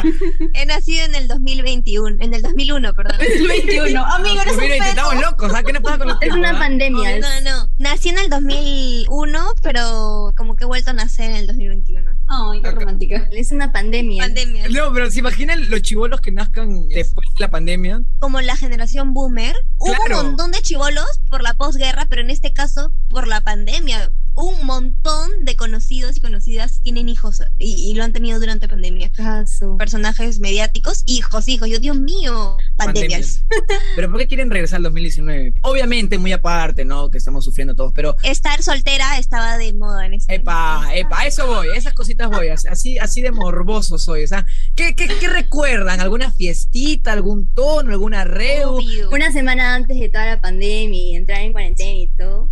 He 0.54 0.66
nacido 0.66 0.87
en 0.96 1.14
el 1.14 1.28
2021, 1.28 2.16
en 2.20 2.34
el 2.34 2.42
2001, 2.42 2.94
perdón. 2.94 3.16
21. 3.48 4.04
Amigo, 4.14 4.40
eres 4.40 4.52
un 4.54 4.58
2020, 4.60 4.78
feto. 4.84 4.88
estamos 5.00 5.22
locos, 5.22 5.52
¿ah? 5.54 5.62
¿Qué 5.62 5.72
nos 5.72 5.82
pasa 5.82 5.98
con 5.98 6.08
los 6.08 6.16
Es 6.22 6.32
una 6.32 6.50
ah? 6.50 6.58
pandemia. 6.58 7.16
es- 7.16 7.20
No, 7.20 7.40
no, 7.50 7.68
nací 7.78 8.08
en 8.08 8.18
el 8.18 8.30
2001, 8.30 9.38
pero 9.62 10.32
como 10.36 10.56
que 10.56 10.64
he 10.64 10.66
vuelto 10.66 10.90
a 10.90 10.94
nacer 10.94 11.30
en 11.30 11.36
el 11.36 11.46
2021. 11.46 12.12
Ay, 12.26 12.62
qué 12.62 12.70
romántica. 12.70 13.28
Es 13.32 13.52
una 13.52 13.72
pandemia. 13.72 14.22
Pandemia. 14.24 14.68
No, 14.68 14.92
pero 14.92 15.10
¿se 15.10 15.18
imaginan 15.20 15.68
los 15.70 15.82
chivolos 15.82 16.20
que 16.20 16.30
nazcan 16.32 16.88
después 16.88 17.26
de 17.34 17.40
la 17.40 17.48
pandemia? 17.50 18.02
Como 18.18 18.40
la 18.40 18.56
generación 18.56 19.12
boomer, 19.14 19.56
hubo 19.78 19.92
Claro. 19.94 20.20
un 20.20 20.26
montón 20.28 20.50
de 20.52 20.60
chivolos 20.62 21.06
por 21.28 21.42
la 21.42 21.54
posguerra, 21.54 22.06
pero 22.08 22.22
en 22.22 22.30
este 22.30 22.52
caso 22.52 22.92
por 23.08 23.26
la 23.26 23.40
pandemia. 23.40 24.10
Un 24.40 24.64
montón 24.64 25.44
de 25.44 25.56
conocidos 25.56 26.16
y 26.16 26.20
conocidas 26.20 26.80
tienen 26.80 27.08
hijos 27.08 27.42
y, 27.58 27.90
y 27.90 27.94
lo 27.94 28.04
han 28.04 28.12
tenido 28.12 28.38
durante 28.38 28.68
pandemia. 28.68 29.10
Caso. 29.10 29.76
Personajes 29.76 30.38
mediáticos, 30.38 31.02
hijos, 31.06 31.48
hijos. 31.48 31.68
Yo, 31.68 31.80
Dios 31.80 31.98
mío, 31.98 32.56
pandemias. 32.76 33.44
Pero 33.96 34.08
¿por 34.08 34.20
qué 34.20 34.28
quieren 34.28 34.48
regresar 34.48 34.76
al 34.76 34.84
2019? 34.84 35.54
Obviamente, 35.62 36.18
muy 36.18 36.30
aparte, 36.30 36.84
¿no? 36.84 37.10
Que 37.10 37.18
estamos 37.18 37.44
sufriendo 37.44 37.74
todos, 37.74 37.92
pero 37.92 38.14
Estar 38.22 38.62
soltera 38.62 39.18
estaba 39.18 39.58
de 39.58 39.72
moda 39.72 40.06
en 40.06 40.14
ese 40.14 40.32
Epa, 40.32 40.88
epa, 40.94 41.20
a 41.20 41.26
eso 41.26 41.46
voy, 41.46 41.68
a 41.68 41.76
esas 41.76 41.94
cositas 41.94 42.30
voy, 42.30 42.48
así, 42.48 42.98
así 42.98 43.20
de 43.20 43.32
morboso 43.32 43.98
soy, 43.98 44.24
o 44.24 44.28
sea, 44.28 44.46
¿qué, 44.76 44.94
qué, 44.94 45.08
qué 45.08 45.28
recuerdan? 45.28 46.00
¿Alguna 46.00 46.30
fiestita, 46.32 47.12
algún 47.12 47.52
tono, 47.54 47.90
algún 47.90 48.14
arreo? 48.14 48.76
Obvio. 48.76 49.10
Una 49.10 49.32
semana 49.32 49.74
antes 49.74 49.98
de 49.98 50.08
toda 50.08 50.26
la 50.26 50.40
pandemia 50.40 51.00
y 51.00 51.16
entrar 51.16 51.40
en 51.40 51.52
cuarentena 51.52 51.98
y 51.98 52.08
todo. 52.08 52.47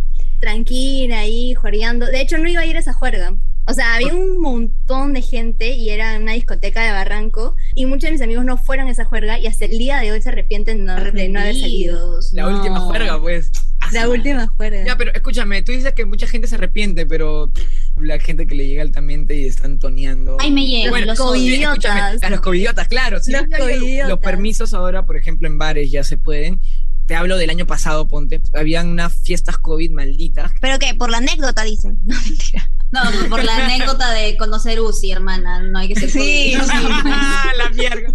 Tranquila 0.67 1.19
ahí, 1.19 1.53
juergueando. 1.53 2.05
De 2.07 2.21
hecho, 2.21 2.37
no 2.37 2.49
iba 2.49 2.61
a 2.61 2.65
ir 2.65 2.75
a 2.75 2.79
esa 2.79 2.93
juerga. 2.93 3.33
O 3.69 3.73
sea, 3.73 3.95
había 3.95 4.13
un 4.15 4.39
montón 4.39 5.13
de 5.13 5.21
gente 5.21 5.71
y 5.75 5.89
era 5.89 6.17
una 6.17 6.31
discoteca 6.33 6.85
de 6.85 6.91
Barranco 6.91 7.55
y 7.75 7.85
muchos 7.85 8.03
de 8.03 8.11
mis 8.13 8.21
amigos 8.21 8.45
no 8.45 8.55
fueron 8.57 8.87
a 8.87 8.91
esa 8.91 9.03
juerga 9.03 9.39
y 9.39 9.47
hasta 9.47 9.65
el 9.65 9.77
día 9.77 9.97
de 9.99 10.13
hoy 10.13 10.21
se 10.21 10.29
arrepienten 10.29 10.85
no- 10.85 10.95
de 11.11 11.27
no 11.27 11.39
haber 11.41 11.55
salido. 11.59 12.17
La 12.31 12.43
no. 12.43 12.57
última 12.57 12.79
juerga, 12.79 13.19
pues. 13.19 13.51
La 13.91 14.09
última 14.09 14.47
juerga. 14.47 14.85
Ya, 14.85 14.97
pero 14.97 15.11
escúchame, 15.13 15.61
tú 15.63 15.71
dices 15.73 15.93
que 15.93 16.05
mucha 16.05 16.27
gente 16.27 16.47
se 16.47 16.55
arrepiente, 16.55 17.05
pero 17.05 17.51
pff, 17.53 17.99
la 17.99 18.19
gente 18.19 18.47
que 18.47 18.55
le 18.55 18.67
llega 18.67 18.81
altamente 18.83 19.35
y 19.35 19.45
están 19.45 19.79
toneando. 19.79 20.37
Ay, 20.39 20.51
me 20.51 20.65
llegan 20.65 20.89
Bueno, 20.91 21.07
los. 21.07 21.19
Escúchame, 21.19 21.37
covidiotas. 21.39 22.23
a 22.23 22.29
los 22.29 22.41
covidiotas, 22.41 22.87
claro. 22.87 23.19
sí, 23.21 23.31
Los 23.31 23.43
covidiotas. 23.47 24.09
Los 24.09 24.19
permisos 24.19 24.73
ahora, 24.73 25.05
por 25.05 25.15
ejemplo, 25.17 25.47
en 25.47 25.57
bares 25.57 25.91
ya 25.91 26.03
se 26.05 26.17
pueden. 26.17 26.59
Te 27.07 27.15
hablo 27.15 27.37
del 27.37 27.49
año 27.49 27.65
pasado, 27.65 28.07
ponte. 28.07 28.41
Habían 28.53 28.89
unas 28.89 29.15
fiestas 29.15 29.57
COVID 29.57 29.91
malditas. 29.91 30.51
¿Pero 30.61 30.77
qué? 30.77 30.93
Por 30.93 31.09
la 31.09 31.17
anécdota, 31.17 31.63
dicen. 31.63 31.97
No, 32.05 32.15
mentira. 32.21 32.69
No, 32.89 33.01
por 33.29 33.43
la 33.43 33.65
anécdota 33.65 34.11
de 34.11 34.37
conocer 34.37 34.79
Uzi, 34.79 35.11
hermana. 35.11 35.61
No 35.61 35.77
hay 35.79 35.89
que 35.89 35.99
ser 35.99 36.09
Sí, 36.09 36.53
judío. 36.53 36.59
la 37.57 37.69
mierda. 37.73 38.13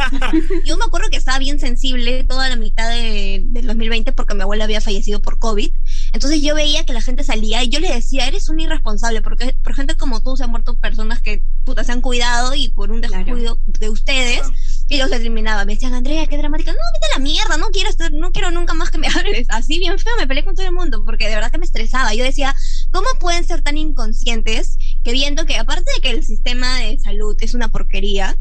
Yo 0.66 0.76
me 0.76 0.84
acuerdo 0.84 1.08
que 1.10 1.16
estaba 1.16 1.38
bien 1.38 1.60
sensible 1.60 2.24
toda 2.24 2.48
la 2.48 2.56
mitad 2.56 2.88
de- 2.90 3.42
del 3.46 3.66
2020 3.68 4.10
porque 4.12 4.34
mi 4.34 4.42
abuela 4.42 4.64
había 4.64 4.80
fallecido 4.80 5.22
por 5.22 5.38
COVID. 5.38 5.70
Entonces 6.12 6.42
yo 6.42 6.54
veía 6.56 6.84
que 6.84 6.92
la 6.92 7.00
gente 7.02 7.22
salía 7.22 7.62
y 7.62 7.68
yo 7.68 7.78
le 7.78 7.92
decía, 7.94 8.26
eres 8.26 8.48
un 8.48 8.58
irresponsable 8.58 9.22
porque 9.22 9.54
por 9.62 9.74
gente 9.74 9.94
como 9.94 10.22
tú 10.22 10.36
se 10.36 10.42
han 10.44 10.50
muerto 10.50 10.76
personas 10.76 11.22
que 11.22 11.44
puta 11.64 11.84
se 11.84 11.92
han 11.92 12.00
cuidado 12.00 12.54
y 12.56 12.68
por 12.70 12.90
un 12.90 13.00
Claro. 13.02 13.24
descuido 13.24 13.58
de 13.66 13.90
ustedes 13.90 14.42
y 14.90 14.98
los 14.98 15.10
eliminaba. 15.12 15.64
Me 15.64 15.74
decían, 15.74 15.94
Andrea, 15.94 16.26
qué 16.26 16.36
dramática. 16.36 16.72
No, 16.72 16.78
vete 16.92 17.06
a 17.06 17.18
la 17.18 17.24
mierda, 17.24 17.56
no 17.56 17.68
quiero 17.68 17.88
estar, 17.88 18.12
no 18.12 18.32
quiero 18.32 18.50
nunca 18.50 18.74
más 18.74 18.90
que 18.90 18.98
me 18.98 19.06
hables. 19.06 19.46
Así 19.48 19.78
bien 19.78 19.98
feo, 19.98 20.12
me 20.18 20.26
peleé 20.26 20.44
con 20.44 20.54
todo 20.54 20.66
el 20.66 20.72
mundo 20.72 21.04
porque 21.04 21.28
de 21.28 21.34
verdad 21.36 21.50
que 21.50 21.58
me 21.58 21.64
estresaba. 21.64 22.12
Yo 22.12 22.24
decía, 22.24 22.54
¿cómo 22.90 23.06
pueden 23.20 23.44
ser 23.44 23.62
tan 23.62 23.78
inconscientes 23.78 24.76
que 25.04 25.12
viendo 25.12 25.46
que 25.46 25.56
aparte 25.56 25.90
de 25.94 26.02
que 26.02 26.10
el 26.10 26.24
sistema 26.24 26.78
de 26.78 26.98
salud 26.98 27.36
es 27.40 27.54
una 27.54 27.68
porquería, 27.68 28.36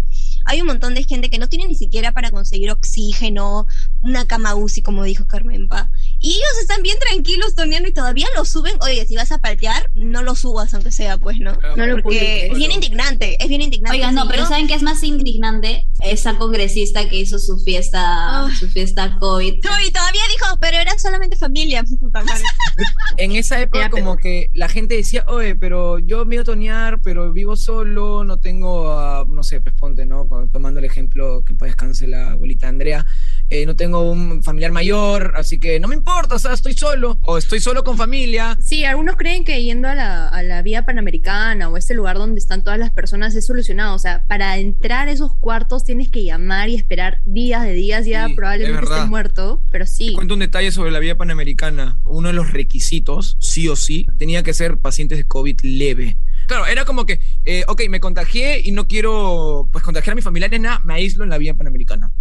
hay 0.49 0.61
un 0.61 0.67
montón 0.67 0.95
de 0.95 1.03
gente 1.03 1.29
que 1.29 1.37
no 1.37 1.47
tiene 1.47 1.67
ni 1.67 1.75
siquiera 1.75 2.11
para 2.11 2.31
conseguir 2.31 2.71
oxígeno, 2.71 3.67
una 4.01 4.25
cama 4.25 4.55
UCI, 4.55 4.81
como 4.81 5.03
dijo 5.03 5.27
Carmen 5.27 5.67
Pa. 5.67 5.91
Y 6.19 6.31
ellos 6.31 6.57
están 6.59 6.81
bien 6.81 6.97
tranquilos 6.99 7.53
toneando 7.53 7.87
y 7.87 7.93
todavía 7.93 8.25
lo 8.35 8.45
suben. 8.45 8.73
Oye, 8.81 9.05
si 9.05 9.15
vas 9.15 9.31
a 9.31 9.37
paltear, 9.37 9.91
no 9.93 10.23
lo 10.23 10.35
subas, 10.35 10.73
aunque 10.73 10.91
sea, 10.91 11.17
pues, 11.17 11.37
¿no? 11.39 11.53
No 11.77 11.85
lo 11.85 12.01
Porque 12.01 12.47
es 12.47 12.57
bien 12.57 12.71
indignante, 12.71 13.37
es 13.39 13.47
bien 13.47 13.61
indignante. 13.61 13.97
Oigan, 13.97 14.15
no, 14.15 14.27
pero 14.27 14.47
¿saben 14.47 14.67
qué 14.67 14.73
es 14.73 14.81
más 14.81 15.03
indignante? 15.03 15.85
Esa 16.01 16.35
congresista 16.37 17.07
que 17.07 17.17
hizo 17.17 17.37
su 17.37 17.59
fiesta, 17.59 18.45
Ay. 18.47 18.55
su 18.55 18.67
fiesta 18.69 19.17
COVID. 19.19 19.53
Y 19.53 19.59
todavía 19.61 20.21
dijo, 20.31 20.57
pero 20.59 20.77
era 20.77 20.97
solamente 20.97 21.37
familia. 21.37 21.83
En 23.17 23.33
esa 23.33 23.61
época 23.61 23.89
como 23.89 24.17
que 24.17 24.49
la 24.53 24.69
gente 24.69 24.95
decía, 24.95 25.25
oye, 25.27 25.55
pero 25.55 25.99
yo 25.99 26.25
me 26.25 26.35
iba 26.35 26.41
a 26.41 26.45
tonear, 26.45 27.01
pero 27.01 27.31
vivo 27.33 27.55
solo, 27.55 28.23
no 28.23 28.37
tengo, 28.37 28.91
a- 28.91 29.08
no 29.39 29.43
sé, 29.43 29.61
pues 29.61 29.73
ponte, 29.73 30.05
¿no? 30.05 30.27
Tomando 30.51 30.81
el 30.81 30.85
ejemplo 30.85 31.43
que 31.45 31.53
puede 31.53 31.69
descanse 31.69 32.07
la 32.07 32.31
abuelita 32.31 32.67
Andrea, 32.67 33.05
eh, 33.49 33.65
no 33.65 33.73
tengo 33.73 34.11
un 34.11 34.43
familiar 34.43 34.73
mayor, 34.73 35.31
así 35.37 35.61
que 35.61 35.79
no 35.79 35.87
me 35.87 35.95
importa, 35.95 36.35
o 36.35 36.39
sea, 36.39 36.51
estoy 36.51 36.73
solo, 36.73 37.17
o 37.23 37.37
estoy 37.37 37.61
solo 37.61 37.85
con 37.85 37.95
familia. 37.95 38.57
Sí, 38.61 38.83
algunos 38.83 39.15
creen 39.15 39.45
que 39.45 39.63
yendo 39.63 39.87
a 39.87 39.95
la, 39.95 40.27
a 40.27 40.43
la 40.43 40.61
vía 40.61 40.83
panamericana 40.83 41.69
o 41.69 41.75
a 41.77 41.79
este 41.79 41.93
lugar 41.93 42.17
donde 42.17 42.37
están 42.37 42.65
todas 42.65 42.77
las 42.77 42.91
personas 42.91 43.33
es 43.33 43.45
solucionado. 43.45 43.95
O 43.95 43.99
sea, 43.99 44.25
para 44.27 44.57
entrar 44.57 45.07
a 45.07 45.11
esos 45.13 45.33
cuartos 45.37 45.85
tienes 45.85 46.09
que 46.09 46.25
llamar 46.25 46.67
y 46.67 46.75
esperar 46.75 47.21
días 47.23 47.63
de 47.63 47.71
días, 47.71 48.05
ya 48.05 48.27
Sí, 48.27 48.33
probablemente 48.33 48.83
es 48.83 48.91
estés 48.91 49.07
muerto, 49.07 49.63
pero 49.71 49.85
sí. 49.85 50.07
Te 50.07 50.13
cuento 50.15 50.33
un 50.33 50.41
detalle 50.41 50.73
sobre 50.73 50.91
la 50.91 50.99
vía 50.99 51.15
panamericana. 51.15 51.97
Uno 52.03 52.27
de 52.27 52.33
los 52.33 52.51
requisitos, 52.51 53.37
sí 53.39 53.69
o 53.69 53.77
sí, 53.77 54.05
tenía 54.17 54.43
que 54.43 54.53
ser 54.53 54.79
pacientes 54.79 55.17
de 55.17 55.23
COVID 55.23 55.61
leve. 55.61 56.17
Claro, 56.49 56.65
era 56.65 56.83
como 56.83 57.05
que, 57.05 57.19
eh, 57.45 57.63
ok, 57.67 57.83
me 57.91 57.99
contagié 57.99 58.59
y 58.59 58.71
no 58.71 58.87
quiero 58.87 59.69
pues 59.71 59.83
contagiar 59.83 60.13
a 60.13 60.15
mis 60.15 60.23
familiares, 60.23 60.59
nada, 60.59 60.81
me 60.83 60.95
aíslo 60.95 61.23
en 61.23 61.29
la 61.29 61.37
vía 61.37 61.53
panamericana. 61.53 62.11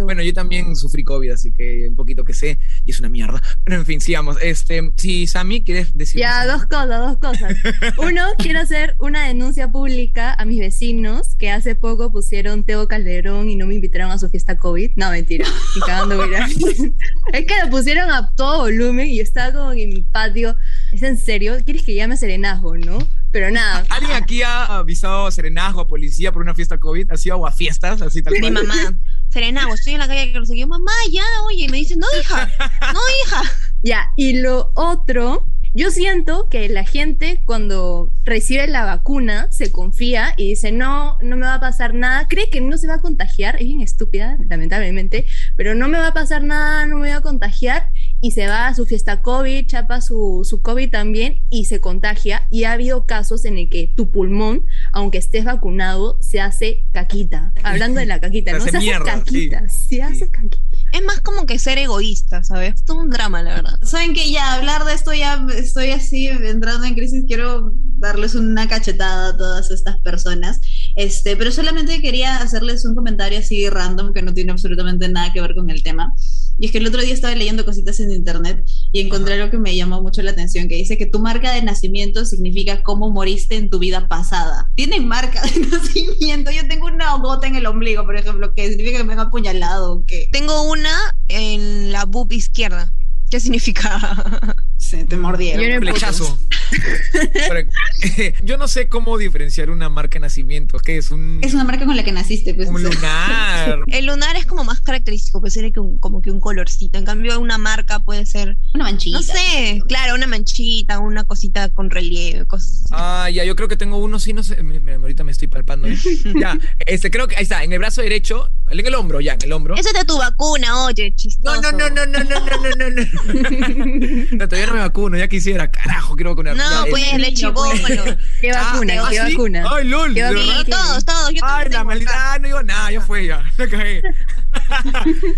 Bueno, 0.00 0.20
yo 0.24 0.34
también 0.34 0.74
sufrí 0.74 1.04
COVID, 1.04 1.30
así 1.30 1.52
que 1.52 1.86
un 1.88 1.94
poquito 1.94 2.24
que 2.24 2.34
sé, 2.34 2.58
y 2.84 2.90
es 2.90 2.98
una 2.98 3.08
mierda. 3.08 3.40
Pero 3.62 3.78
en 3.78 3.86
fin, 3.86 4.00
sigamos. 4.00 4.36
Este, 4.42 4.90
si 4.96 5.28
Sammy, 5.28 5.62
¿quieres 5.62 5.96
decir? 5.96 6.18
Ya, 6.18 6.44
dos 6.44 6.66
cosas, 6.66 6.88
dos 6.88 7.18
cosas. 7.18 7.54
Uno, 7.98 8.24
quiero 8.38 8.58
hacer 8.58 8.96
una 8.98 9.28
denuncia 9.28 9.70
pública 9.70 10.34
a 10.34 10.44
mis 10.44 10.58
vecinos 10.58 11.36
que 11.36 11.52
hace 11.52 11.76
poco 11.76 12.10
pusieron 12.10 12.64
Teo 12.64 12.88
Calderón 12.88 13.48
y 13.48 13.54
no 13.54 13.66
me 13.66 13.76
invitaron 13.76 14.10
a 14.10 14.18
su 14.18 14.28
fiesta 14.28 14.58
COVID. 14.58 14.90
No, 14.96 15.12
mentira, 15.12 15.46
ni 15.76 15.80
cagando 15.82 16.20
es 17.32 17.46
que 17.46 17.54
lo 17.64 17.70
pusieron 17.70 18.10
a 18.10 18.32
todo 18.34 18.62
volumen 18.62 19.06
y 19.06 19.18
yo 19.18 19.22
estaba 19.22 19.52
como 19.52 19.72
en 19.72 19.90
mi 19.90 20.02
patio. 20.02 20.56
¿Es 20.92 21.04
en 21.04 21.16
serio? 21.16 21.58
¿Quieres 21.64 21.84
que 21.84 21.94
llame 21.94 22.14
a 22.14 22.16
serenazgo, 22.16 22.76
no? 22.76 22.98
Pero 23.30 23.50
nada. 23.50 23.67
¿Alguien 23.88 24.12
aquí 24.12 24.42
ha 24.42 24.78
avisado 24.78 25.26
a 25.26 25.30
serenazgo, 25.30 25.80
a 25.80 25.86
policía 25.86 26.32
por 26.32 26.42
una 26.42 26.54
fiesta 26.54 26.78
COVID? 26.78 27.10
¿Ha 27.10 27.16
sido 27.16 27.34
aguafiestas? 27.36 28.02
Así 28.02 28.22
tal 28.22 28.34
Mi 28.34 28.40
cual. 28.40 28.52
mamá, 28.52 28.98
Serenago, 29.30 29.74
estoy 29.74 29.94
en 29.94 29.98
la 30.00 30.08
calle 30.08 30.32
que 30.32 30.38
lo 30.38 30.46
seguí. 30.46 30.64
Mamá, 30.66 30.92
ya, 31.10 31.24
oye, 31.46 31.64
y 31.64 31.68
me 31.68 31.78
dice, 31.78 31.96
no, 31.96 32.06
hija, 32.20 32.50
no, 32.92 33.00
hija. 33.24 33.42
Ya, 33.80 34.08
y 34.16 34.40
lo 34.40 34.72
otro, 34.74 35.46
yo 35.72 35.92
siento 35.92 36.48
que 36.48 36.68
la 36.68 36.82
gente 36.82 37.40
cuando 37.46 38.12
recibe 38.24 38.66
la 38.66 38.84
vacuna 38.84 39.46
se 39.52 39.70
confía 39.70 40.34
y 40.36 40.48
dice, 40.48 40.72
no, 40.72 41.16
no 41.22 41.36
me 41.36 41.46
va 41.46 41.54
a 41.54 41.60
pasar 41.60 41.94
nada, 41.94 42.26
cree 42.26 42.50
que 42.50 42.60
no 42.60 42.76
se 42.76 42.88
va 42.88 42.94
a 42.94 43.00
contagiar, 43.00 43.54
es 43.56 43.66
bien 43.66 43.80
estúpida, 43.82 44.36
lamentablemente, 44.48 45.26
pero 45.56 45.76
no 45.76 45.86
me 45.86 45.98
va 45.98 46.08
a 46.08 46.14
pasar 46.14 46.42
nada, 46.42 46.86
no 46.86 46.96
me 46.96 47.02
voy 47.02 47.10
a 47.10 47.20
contagiar 47.20 47.90
y 48.20 48.32
se 48.32 48.46
va 48.48 48.66
a 48.68 48.74
su 48.74 48.84
fiesta 48.86 49.22
COVID, 49.22 49.66
chapa 49.66 50.00
su, 50.00 50.42
su 50.48 50.60
COVID 50.60 50.90
también 50.90 51.42
y 51.50 51.66
se 51.66 51.80
contagia 51.80 52.46
y 52.50 52.64
ha 52.64 52.72
habido 52.72 53.06
casos 53.06 53.44
en 53.44 53.58
el 53.58 53.68
que 53.68 53.92
tu 53.96 54.10
pulmón, 54.10 54.64
aunque 54.92 55.18
estés 55.18 55.44
vacunado, 55.44 56.18
se 56.20 56.40
hace 56.40 56.84
caquita. 56.92 57.52
Hablando 57.62 58.00
de 58.00 58.06
la 58.06 58.20
caquita, 58.20 58.52
Se 58.54 58.58
¿no? 58.58 58.64
Se 58.64 58.68
hace 58.70 58.78
mierda, 58.78 59.12
sí. 59.18 59.18
caquita, 59.24 59.68
se 59.68 59.86
Sí. 59.88 60.00
hace 60.00 60.30
caquita. 60.30 60.58
Es 60.92 61.02
más 61.02 61.20
como 61.20 61.44
que 61.46 61.58
ser 61.58 61.76
egoísta, 61.78 62.42
¿sabes? 62.42 62.74
Es 62.74 62.84
todo 62.84 63.00
un 63.00 63.10
drama, 63.10 63.42
la 63.42 63.54
verdad. 63.56 63.78
Saben 63.82 64.14
que 64.14 64.30
ya 64.30 64.54
hablar 64.54 64.84
de 64.84 64.94
esto 64.94 65.12
ya 65.12 65.46
estoy 65.54 65.90
así 65.90 66.28
entrando 66.28 66.86
en 66.86 66.94
crisis, 66.94 67.24
quiero 67.26 67.72
darles 67.98 68.34
una 68.34 68.66
cachetada 68.68 69.28
a 69.30 69.36
todas 69.36 69.70
estas 69.70 69.98
personas. 70.00 70.60
Este, 70.96 71.36
pero 71.36 71.52
solamente 71.52 72.00
quería 72.00 72.38
hacerles 72.38 72.84
un 72.86 72.94
comentario 72.94 73.38
así 73.38 73.68
random 73.68 74.12
que 74.14 74.22
no 74.22 74.32
tiene 74.32 74.52
absolutamente 74.52 75.08
nada 75.08 75.32
que 75.32 75.40
ver 75.42 75.54
con 75.54 75.68
el 75.68 75.82
tema. 75.82 76.14
Y 76.58 76.66
es 76.66 76.72
que 76.72 76.78
el 76.78 76.86
otro 76.86 77.00
día 77.00 77.14
estaba 77.14 77.34
leyendo 77.34 77.64
cositas 77.64 78.00
en 78.00 78.12
internet 78.12 78.64
y 78.92 79.00
encontré 79.00 79.34
algo 79.34 79.50
que 79.50 79.58
me 79.58 79.76
llamó 79.76 80.02
mucho 80.02 80.22
la 80.22 80.32
atención, 80.32 80.68
que 80.68 80.76
dice 80.76 80.98
que 80.98 81.06
tu 81.06 81.20
marca 81.20 81.52
de 81.52 81.62
nacimiento 81.62 82.24
significa 82.24 82.82
cómo 82.82 83.10
moriste 83.10 83.56
en 83.56 83.70
tu 83.70 83.78
vida 83.78 84.08
pasada. 84.08 84.70
Tienen 84.74 85.06
marca 85.06 85.42
de 85.42 85.60
nacimiento. 85.70 86.50
Yo 86.50 86.66
tengo 86.68 86.86
una 86.86 87.16
gota 87.16 87.46
en 87.46 87.56
el 87.56 87.66
ombligo, 87.66 88.04
por 88.04 88.16
ejemplo, 88.16 88.54
que 88.54 88.68
significa 88.68 88.98
que 88.98 89.04
me 89.04 89.12
han 89.12 89.20
apuñalado 89.20 89.92
o 89.92 90.04
qué. 90.04 90.28
Tengo 90.32 90.62
una 90.62 91.14
en 91.28 91.92
la 91.92 92.04
boob 92.04 92.32
izquierda. 92.32 92.92
¿Qué 93.30 93.40
significa? 93.40 94.56
Se 94.88 95.04
te 95.04 95.16
mordieron. 95.16 95.62
Yo 95.64 95.74
no- 95.74 95.80
Flechazo. 95.80 96.38
Yo 98.44 98.56
no 98.58 98.68
sé 98.68 98.88
cómo 98.88 99.18
diferenciar 99.18 99.70
una 99.70 99.88
marca 99.88 100.14
de 100.14 100.20
nacimiento. 100.20 100.78
que 100.78 100.96
es 100.98 101.10
un, 101.10 101.40
Es 101.42 101.54
una 101.54 101.64
marca 101.64 101.84
con 101.86 101.96
la 101.96 102.04
que 102.04 102.12
naciste, 102.12 102.54
pues. 102.54 102.68
un 102.68 102.76
o 102.76 102.78
sea. 102.78 102.88
lunar? 102.90 103.78
El 103.86 104.06
lunar 104.06 104.36
es 104.36 104.46
como 104.46 104.64
más 104.64 104.80
característico, 104.80 105.40
puede 105.40 105.50
ser 105.50 105.72
que 105.72 105.80
un- 105.80 105.98
como 105.98 106.20
que 106.22 106.30
un 106.30 106.40
colorcito. 106.40 106.98
En 106.98 107.04
cambio, 107.04 107.38
una 107.40 107.58
marca 107.58 107.98
puede 108.00 108.26
ser, 108.26 108.56
Una 108.74 108.84
manchita. 108.84 109.18
no 109.18 109.22
sé, 109.22 109.82
claro, 109.88 110.14
una 110.14 110.26
manchita, 110.26 110.98
una 110.98 111.24
cosita 111.24 111.68
con 111.70 111.90
relieve, 111.90 112.44
cosas 112.46 112.82
así. 112.84 112.94
Ah, 112.96 113.28
ya, 113.30 113.44
yo 113.44 113.56
creo 113.56 113.68
que 113.68 113.76
tengo 113.76 113.98
uno, 113.98 114.18
sí, 114.18 114.32
no 114.32 114.42
sé. 114.42 114.62
me- 114.62 114.80
me- 114.80 114.94
ahorita 114.94 115.24
me 115.24 115.32
estoy 115.32 115.48
palpando. 115.48 115.88
¿eh? 115.88 115.96
ya, 116.40 116.58
este, 116.86 117.10
creo 117.10 117.28
que 117.28 117.36
ahí 117.36 117.42
está, 117.42 117.62
en 117.64 117.72
el 117.72 117.78
brazo 117.78 118.02
derecho, 118.02 118.50
en 118.70 118.86
el 118.86 118.94
hombro, 118.94 119.20
ya, 119.20 119.34
en 119.34 119.42
el 119.42 119.52
hombro. 119.52 119.74
Esa 119.76 119.88
es 119.90 119.94
de 119.94 120.04
tu 120.04 120.16
vacuna, 120.18 120.84
oye, 120.84 121.10
No, 121.10 121.16
chistoso. 121.16 121.62
no, 121.62 121.72
no, 121.72 121.88
no, 121.90 122.06
no, 122.06 122.24
no, 122.24 122.40
no, 122.40 122.56
no, 122.56 122.70
no, 122.76 122.90
no. 122.90 124.26
No, 124.32 124.48
todavía 124.48 124.66
no 124.66 124.74
me 124.74 124.77
vacuno, 124.78 125.16
ya 125.16 125.28
quisiera, 125.28 125.70
carajo, 125.70 126.14
quiero 126.16 126.30
vacunarme. 126.30 126.62
No, 126.62 126.84
Ya, 126.84 126.90
pues, 126.90 127.04
eh, 127.12 127.18
de 127.18 127.34
chivópalo. 127.34 128.04
¿Qué 128.40 128.50
Ah, 128.52 128.70
vacuna? 128.72 128.94
¿ah, 129.04 129.08
¿Qué 129.10 129.16
sí? 129.26 129.32
vacuna? 129.34 129.64
Ay, 129.70 129.84
lol, 129.88 130.14
¿Qué 130.14 130.22
¿de 130.22 130.34
vacuna 130.34 130.64
todos, 130.64 131.04
todos. 131.04 131.30
Yo 131.34 131.40
Ay, 131.44 131.68
la 131.70 131.84
maldita, 131.84 132.32
ah, 132.34 132.38
no 132.38 132.46
digo 132.46 132.62
nada, 132.62 132.90
ya 132.92 133.00
fue, 133.00 133.26
ya, 133.26 133.44
la 133.56 133.68
cagué. 133.68 134.02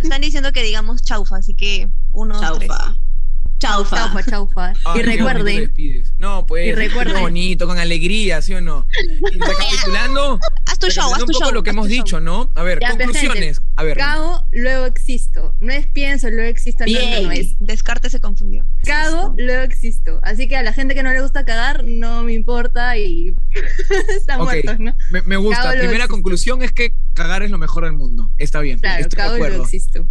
Están 0.02 0.20
diciendo 0.20 0.52
que 0.52 0.62
digamos 0.62 1.02
chaufa, 1.02 1.36
así 1.36 1.54
que 1.54 1.88
uno, 2.12 2.40
dos, 2.40 2.58
tres. 2.58 2.70
Chaufa. 3.60 3.96
Chaufa. 3.96 4.22
Chaufa. 4.24 4.72
Ay, 4.86 5.00
y 5.00 5.02
recuerden. 5.02 5.72
No, 6.18 6.46
pues, 6.46 6.66
Y 6.66 6.72
recuerden. 6.72 7.20
bonito, 7.20 7.66
con 7.68 7.78
alegría, 7.78 8.42
¿sí 8.42 8.54
o 8.54 8.60
no? 8.60 8.86
Y 9.32 9.38
recapitulando, 9.38 10.40
Haz 10.66 10.78
tu 10.78 10.88
show, 10.90 11.04
haz 11.12 11.18
tu 11.18 11.24
un 11.26 11.32
poco 11.32 11.44
show. 11.44 11.54
lo 11.54 11.62
que 11.62 11.70
hemos 11.70 11.86
show. 11.88 11.92
dicho, 12.04 12.20
¿no? 12.20 12.50
A 12.54 12.62
ver, 12.62 12.80
Ya, 12.80 12.90
conclusiones. 12.90 13.60
A 13.76 13.82
ver, 13.84 13.96
cago, 13.96 14.44
luego 14.50 14.86
existo. 14.86 15.54
No 15.60 15.72
es 15.72 15.86
pienso, 15.86 16.28
luego 16.30 16.48
existo, 16.50 16.80
no, 16.80 16.86
Bien. 16.86 17.22
no, 17.22 17.28
no 17.28 17.32
es. 17.32 17.56
Descartes 17.60 18.12
se 18.12 18.20
confundió. 18.20 18.64
Cago, 18.84 19.34
luego 19.38 19.62
existo. 19.62 20.20
Así 20.22 20.48
que 20.48 20.56
a 20.56 20.62
la 20.62 20.72
gente 20.72 20.94
que 20.94 21.02
no 21.02 21.12
le 21.12 21.20
gusta 21.20 21.44
cagar, 21.44 21.84
no 21.84 22.22
me 22.24 22.32
importa 22.32 22.96
y 22.96 23.34
están 24.16 24.40
Ok. 24.40 24.46
muertos, 24.46 24.78
¿no? 24.80 24.96
me, 25.10 25.22
me 25.22 25.36
gusta. 25.36 25.62
Cago, 25.62 25.72
Primera 25.72 25.94
existo. 25.96 26.14
conclusión 26.14 26.62
es 26.62 26.72
que 26.72 26.94
cagar 27.14 27.42
es 27.42 27.50
lo 27.50 27.58
mejor 27.58 27.84
del 27.84 27.92
mundo. 27.92 28.30
Está 28.38 28.60
bien, 28.60 28.78
Claro, 28.80 29.00
estoy 29.02 29.10
de 29.10 29.22
cago 29.22 29.36
y 29.36 29.40
luego 29.48 29.64
existo. 29.64 30.06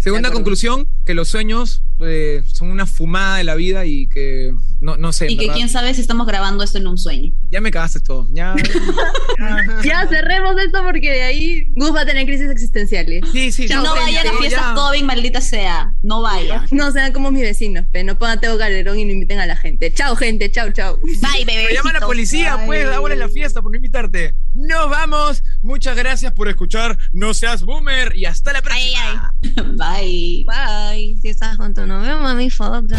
Segunda 0.00 0.30
conclusión, 0.30 0.88
que 1.04 1.12
los 1.12 1.28
sueños 1.28 1.82
eh, 2.00 2.42
son 2.46 2.70
una 2.70 2.86
fumada 2.86 3.36
de 3.36 3.44
la 3.44 3.54
vida 3.54 3.84
y 3.84 4.08
que, 4.08 4.54
no, 4.80 4.96
no 4.96 5.12
sé, 5.12 5.26
Y 5.30 5.36
que 5.36 5.42
verdad, 5.42 5.54
quién 5.56 5.68
sabe 5.68 5.92
si 5.92 6.00
estamos 6.00 6.26
grabando 6.26 6.64
esto 6.64 6.78
en 6.78 6.86
un 6.86 6.96
sueño. 6.96 7.32
ya 7.50 7.60
me 7.60 7.70
cagaste 7.70 8.00
todo. 8.00 8.26
Ya, 8.32 8.56
ya. 9.38 9.82
Ya 9.84 10.08
cerremos 10.08 10.56
esto 10.58 10.82
porque 10.82 11.10
de 11.10 11.22
ahí 11.22 11.66
Gus 11.74 11.94
va 11.94 12.00
a 12.00 12.06
tener 12.06 12.24
crisis 12.24 12.48
existenciales. 12.48 13.24
Sí, 13.30 13.52
sí, 13.52 13.68
ya 13.68 13.82
no 13.82 13.94
vayan 13.94 14.24
ya, 14.24 14.30
a 14.30 14.38
fiestas. 14.38 14.74
COVID, 14.74 15.02
maldita 15.02 15.42
sea. 15.42 15.94
No 16.02 16.22
vayan. 16.22 16.64
No 16.70 16.90
sean 16.92 17.12
como 17.12 17.30
mis 17.30 17.42
vecinos, 17.42 17.84
pero 17.92 18.06
no 18.06 18.18
pongan 18.18 18.40
Teo 18.40 18.56
Galerón 18.56 18.98
y 18.98 19.04
no 19.04 19.12
inviten 19.12 19.38
a 19.38 19.44
la 19.44 19.56
gente. 19.56 19.92
Chao, 19.92 20.16
gente, 20.16 20.50
chao, 20.50 20.72
chao. 20.72 20.96
Bye, 20.96 21.44
bebé. 21.44 21.64
Pero 21.68 21.74
llama 21.74 21.90
a 21.90 22.00
la 22.00 22.06
policía, 22.06 22.62
pues, 22.64 22.86
ahora 22.86 23.12
en 23.12 23.20
la 23.20 23.28
fiesta 23.28 23.60
por 23.60 23.70
no 23.70 23.76
invitarte. 23.76 24.34
Nos 24.70 24.88
vamos. 24.88 25.42
Muchas 25.62 25.96
gracias 25.96 26.32
por 26.32 26.46
escuchar. 26.46 26.96
No 27.12 27.34
seas 27.34 27.64
boomer 27.64 28.14
y 28.14 28.24
hasta 28.24 28.52
la 28.52 28.62
próxima. 28.62 29.34
Ay, 29.82 30.44
Bye. 30.44 30.46
Bye. 30.46 31.18
Si 31.20 31.28
estás 31.28 31.56
junto, 31.56 31.84
nos 31.86 32.06
vemos, 32.06 32.36
mi 32.36 32.50
foto. 32.50 32.94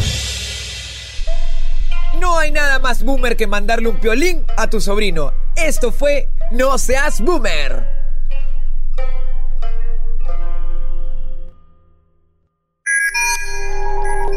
No 2.20 2.38
hay 2.38 2.52
nada 2.52 2.80
más 2.80 3.04
boomer 3.04 3.38
que 3.38 3.48
mandarle 3.48 3.88
un 3.88 3.96
piolín 3.96 4.44
a 4.58 4.70
tu 4.70 4.82
sobrino. 4.82 5.32
Esto 5.56 5.94
fue 5.94 6.28
No 6.52 6.78
seas 6.78 7.22
boomer. 7.22 7.88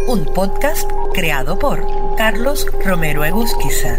Un 0.06 0.24
podcast 0.34 0.88
creado 1.12 1.58
por 1.58 1.84
Carlos 2.16 2.68
Romero 2.84 3.24
Egusquiza. 3.24 3.98